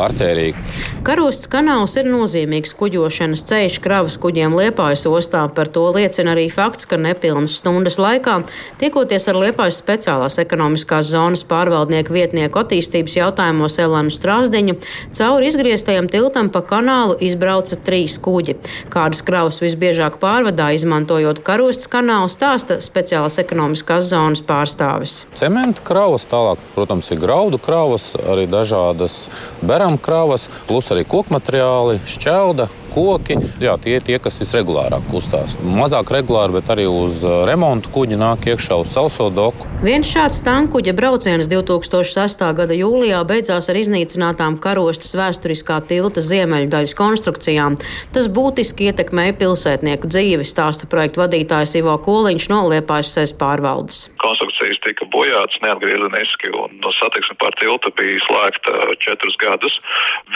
artēriju. 0.00 0.56
Karosts 1.04 1.50
kanāls 1.52 1.98
ir 2.00 2.06
nozīmīgs 2.08 2.72
kuģošanas 2.78 3.42
ceļš 3.44 3.74
kravas 3.84 4.16
kuģiem 4.22 4.54
Liepājas 4.56 5.02
ostā. 5.10 5.42
Par 5.52 5.68
to 5.68 5.82
liecina 5.92 6.32
arī 6.32 6.46
fakts, 6.48 6.88
ka 6.88 6.96
nepilnas 6.96 7.58
stundas 7.60 7.98
laikā, 8.00 8.38
tiekoties 8.80 9.28
ar 9.28 9.36
Liepājas 9.42 9.82
speciālās 9.82 10.40
ekonomiskās 10.40 11.10
zonas 11.12 11.44
pārvaldnieku 11.50 12.16
vietnieku 12.16 12.62
attīstības 12.62 13.18
jautājumos 13.18 13.76
Elēnu 13.84 14.14
Strāzdiņu, 14.16 14.78
cauri 15.12 15.52
izgrieztajam 15.52 16.08
tiltam 16.08 16.48
pa 16.48 16.64
kanālu 16.64 17.18
izbrauca 17.20 17.76
trīs 17.84 18.16
kuģi. 18.24 18.56
Kādas 18.88 19.20
kravas 19.28 19.60
visbiežāk 19.60 20.16
pārvadā, 20.24 20.72
izmantojot 20.72 21.44
karosts 21.44 21.92
kanālu, 21.92 22.32
stāsta 22.32 22.80
speciālas 22.94 23.40
ekonomiskās 23.42 24.06
zonas 24.12 24.42
pārstāvis. 24.46 25.24
Cementa 25.34 25.82
kravas, 25.86 26.28
tālāk, 26.30 26.62
protams, 26.76 27.10
ir 27.10 27.18
graudu 27.22 27.58
kravas, 27.58 28.12
arī 28.22 28.46
dažādas 28.50 29.26
beram 29.66 29.98
kravas, 29.98 30.46
plus 30.68 30.92
arī 30.94 31.02
koku 31.08 31.34
materiāli, 31.34 31.98
šķelda, 32.06 32.68
koki. 32.94 33.36
Jā, 33.62 33.76
tie 33.82 33.98
ir 33.98 34.06
tie, 34.06 34.18
kas 34.22 34.38
visregulārāk 34.40 35.04
kustās. 35.10 35.56
Mazāk 35.64 36.12
regulāri, 36.14 36.56
bet 36.58 36.70
arī 36.72 36.86
uz 36.90 37.20
uh, 37.26 37.42
remontu 37.48 37.92
kuģi 37.94 38.18
nāk 38.20 38.48
iekšā 38.52 38.78
uz 38.82 38.94
sauso 38.94 39.28
doku. 39.34 39.68
Viens 39.84 40.08
šāds 40.08 40.40
tankuģa 40.46 40.94
brauciens 40.96 41.50
2006. 41.50 42.46
gada 42.56 42.78
jūlijā 42.78 43.20
beidzās 43.28 43.68
ar 43.68 43.80
iznīcinātām 43.80 44.56
karostas 44.62 45.16
vēsturiskā 45.18 45.80
tilta 45.90 46.24
ziemeļdaļas 46.24 46.96
konstrukcijām. 46.98 47.78
Tas 48.14 48.30
būtiski 48.32 48.90
ietekmēja 48.90 49.36
pilsētnieku 49.42 50.08
dzīvi, 50.08 50.46
stāsta 50.48 50.88
projekta 50.90 51.24
vadītājs 51.26 51.76
Ivo 51.82 51.98
Koliņš 52.00 52.50
no 52.54 52.64
Liepājas 52.70 53.16
SES 53.18 53.36
pārvaldes. 53.40 54.13
Konstrukcijas 54.24 54.80
tika 54.86 55.06
bojātas 55.12 55.60
neatgriezeniski, 55.64 56.52
un 56.56 56.80
satiksme 56.98 57.36
pār 57.42 57.54
tiltu 57.60 57.92
bija 57.98 58.20
slēgta 58.26 58.94
četrus 59.04 59.36
gadus. 59.42 59.76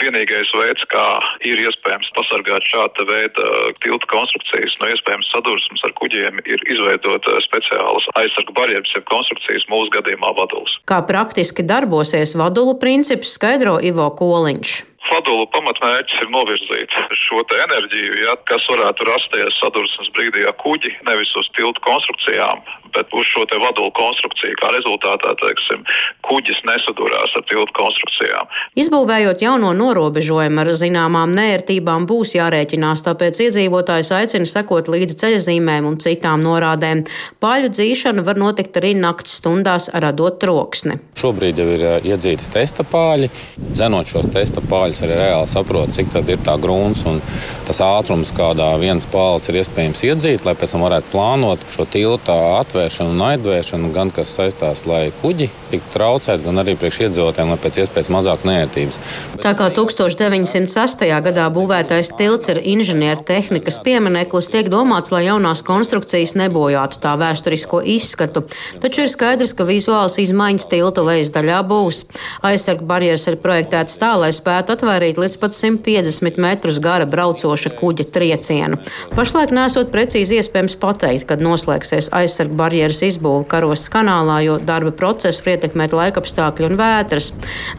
Vienīgais 0.01 0.51
veids, 0.55 0.85
kā 0.93 1.07
ir 1.47 1.61
iespējams 1.65 2.11
pasargāt 2.17 2.67
šāda 2.69 3.07
veida 3.09 3.47
tiltu 3.83 4.11
konstrukcijas 4.11 4.77
no 4.81 4.91
iespējams 4.93 5.31
sadursmes 5.33 5.85
ar 5.87 5.95
kuģiem, 5.99 6.43
ir 6.45 6.63
izveidot 6.69 7.25
speciālas 7.47 8.07
aizsargu 8.21 8.55
barjeras, 8.57 8.93
jeb 8.95 9.07
konstrukcijas 9.09 9.67
mūsu 9.71 9.91
gadījumā 9.97 10.35
vadulas. 10.37 10.77
Kā 10.89 11.01
praktiski 11.05 11.65
darbosies 11.65 12.35
vadulu 12.39 12.77
princips, 12.81 13.35
skaidro 13.39 13.79
Ivo 13.83 14.09
Koliņš. 14.19 14.88
Fadulu 15.07 15.45
pamatmērķis 15.55 16.25
ir 16.25 16.31
novirzīt 16.33 16.95
šo 17.15 17.41
enerģiju, 17.55 18.17
ja, 18.25 18.35
kas 18.49 18.65
varētu 18.69 19.07
rasties 19.07 19.55
sadursmes 19.61 20.11
brīdī 20.15 20.43
ar 20.49 20.55
kuģi, 20.59 20.91
nevis 21.07 21.31
uz 21.39 21.47
tiltu 21.55 21.81
konstrukcijām, 21.85 22.61
bet 22.95 23.07
uz 23.15 23.25
šo 23.31 23.45
vadulu 23.63 23.91
konstrukciju. 23.95 24.57
Kā 24.59 24.71
rezultātā 24.75 25.31
teiksim, 25.39 25.85
kuģis 26.27 26.59
nesadurās 26.67 27.35
ar 27.37 27.45
tiltu 27.49 27.73
konstrukcijām. 27.77 28.49
Izbūvējot 28.79 29.43
jauno 29.45 29.71
norobežojumu 29.77 30.63
ar 30.63 30.71
zināmām 30.77 31.33
nērtībām, 31.37 32.05
būs 32.09 32.35
jārēķinās, 32.37 33.05
tāpēc 33.07 33.39
iedzīvotājs 33.47 34.11
aicina 34.19 34.49
sekot 34.49 34.91
līdzi 34.91 35.17
ceļzīmēm 35.23 35.87
un 35.89 35.97
citām 36.01 36.43
norādēm. 36.45 37.05
Paļu 37.43 37.71
dzīšana 37.75 38.25
var 38.27 38.41
notikt 38.41 38.77
arī 38.81 38.93
naktas 38.99 39.39
stundās, 39.39 39.89
radot 39.93 40.41
troksni. 40.41 40.99
Šobrīd 41.19 41.61
jau 41.61 41.69
ir 41.77 41.85
iedzīti 42.11 42.51
testa 42.53 42.83
pāļi. 42.83 43.29
Dzenot 43.71 44.09
šos 44.09 44.29
testa 44.33 44.63
pāļus, 44.65 44.88
arī 45.05 45.17
reāli 45.19 45.49
saprot, 45.49 45.93
cik 45.95 46.09
tad 46.13 46.29
ir 46.31 46.41
tā 46.45 46.55
grūns 46.61 47.05
un 47.09 47.21
tas 47.67 47.81
ātrums, 47.85 48.33
kādā 48.35 48.71
viens 48.81 49.05
pāls 49.09 49.45
ir 49.49 49.59
iespējams 49.61 50.03
iedzīt, 50.09 50.45
lai 50.47 50.55
pēc 50.57 50.73
tam 50.73 50.85
varētu 50.87 51.11
plānot 51.13 51.63
šo 51.73 51.85
tiltu 51.89 52.33
atvēršanu 52.33 53.13
un 53.13 53.25
aizvēršanu, 53.29 53.91
gan 53.95 54.11
kas 54.13 54.33
saistās, 54.35 54.85
lai 54.89 55.09
kuģi 55.21 55.49
tiktu 55.69 55.93
traucēti, 55.93 56.45
gan 56.47 56.61
arī 56.63 56.75
priekš 56.79 57.01
iedzīvotājiem, 57.07 57.53
lai 57.53 57.59
pēc 57.61 57.81
iespējas 57.83 58.11
mazāk 58.13 58.45
neērtības. 58.49 58.99
Tā 59.43 59.53
kā 59.57 59.69
1906. 59.75 61.05
gadā 61.29 61.45
būvētais 61.53 62.11
tilts 62.17 62.51
ir 62.53 62.61
inženiertehnikas 62.73 63.79
piemineklis, 63.85 64.49
tiek 64.53 64.71
domāts, 64.71 65.13
lai 65.13 65.25
jaunās 65.27 65.63
konstrukcijas 65.65 66.35
nebojātu 66.39 67.01
tā 67.03 67.15
vēsturisko 67.19 67.83
izskatu. 67.95 68.45
Taču 68.81 69.05
ir 69.05 69.13
skaidrs, 69.13 69.53
ka 69.57 69.67
vizuāls 69.69 70.17
izmaiņas 70.21 70.69
tilta 70.71 71.05
lejas 71.05 71.33
daļā 71.35 71.61
būs. 71.69 72.03
Aizsargu 72.45 72.87
barjeras 72.89 73.27
ir 73.29 73.39
projektētas 73.43 73.99
tā, 74.01 74.15
lai 74.19 74.31
spētu 74.35 74.75
atvairīt 74.79 75.19
līdz 75.19 75.37
pat 75.41 75.55
150 75.55 76.39
metrus 76.39 76.79
gara 76.83 77.05
braucoša 77.09 77.73
kuģa 77.75 78.07
triecienu. 78.15 78.79
Pašlaik 79.11 79.51
nesot 79.55 79.91
precīzi 79.91 80.39
iespējams 80.39 80.77
pateikt, 80.79 81.27
kad 81.29 81.43
noslēgsies 81.43 82.11
aizsargu 82.15 82.55
barjeras 82.59 83.03
izbūve 83.05 83.45
karostas 83.51 83.91
kanālā, 83.93 84.39
jo 84.47 84.57
darba 84.63 84.95
procesu 84.95 85.43
var 85.43 85.57
ietekmēt 85.57 85.95
laikapstākļi 85.99 86.69
un 86.71 86.79
vētras. 86.79 87.31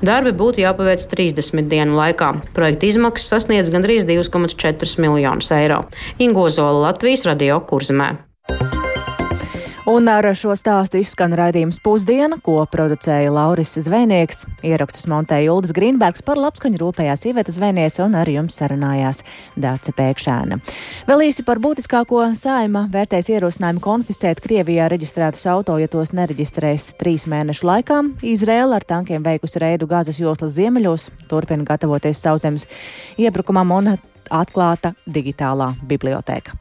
Darbi 0.05 0.35
būtu 0.37 0.65
jāpaveic 0.65 1.07
30 1.17 1.71
dienu 1.73 1.97
laikā. 1.99 2.33
Projekta 2.57 2.91
izmaksas 2.91 3.37
sasniedz 3.37 3.73
gandrīz 3.73 4.09
2,4 4.09 5.01
miljonus 5.01 5.53
eiro. 5.57 5.87
Ingozola 6.21 6.91
Latvijas 6.91 7.25
radio 7.29 7.63
kurzemē. 7.65 8.30
Un 9.91 10.07
ar 10.07 10.23
šo 10.39 10.53
stāstu 10.55 11.01
izskan 11.01 11.33
raidījums 11.35 11.81
pusdiena, 11.83 12.37
ko 12.39 12.61
producēja 12.71 13.33
Lauris 13.35 13.73
Zvēnieks. 13.83 14.45
Ierakstus 14.63 15.09
montēja 15.11 15.51
Uldis 15.51 15.73
Grīnbergs 15.75 16.23
par 16.23 16.39
labskaņu 16.39 16.79
rūpējās 16.79 17.27
Iveta 17.27 17.51
Zvēniece 17.51 18.05
un 18.05 18.15
ar 18.15 18.31
jums 18.31 18.55
sarunājās 18.61 19.25
Dāca 19.59 19.91
Pēkšēna. 19.99 20.61
Vēl 21.11 21.25
īsi 21.27 21.43
par 21.49 21.59
būtiskāko 21.65 22.23
saima 22.39 22.85
vērtēs 22.93 23.33
ierosinājumu 23.35 23.83
konfiscēt 23.83 24.45
Krievijā 24.45 24.87
reģistrētus 24.95 25.49
auto, 25.51 25.81
ja 25.83 25.91
tos 25.91 26.15
nereģistrēs 26.15 26.93
trīs 27.01 27.27
mēnešu 27.27 27.67
laikā. 27.67 28.01
Izrēla 28.23 28.79
ar 28.79 28.87
tankiem 28.95 29.27
veikusi 29.27 29.59
reidu 29.65 29.91
Gāzes 29.91 30.23
joslas 30.23 30.55
ziemeļos, 30.55 31.11
turpina 31.27 31.67
gatavoties 31.67 32.23
sauszemes 32.23 32.71
iebrukumam 33.19 33.75
un 33.81 33.97
atklāta 34.31 34.95
digitālā 35.11 35.73
biblioteka. 35.83 36.55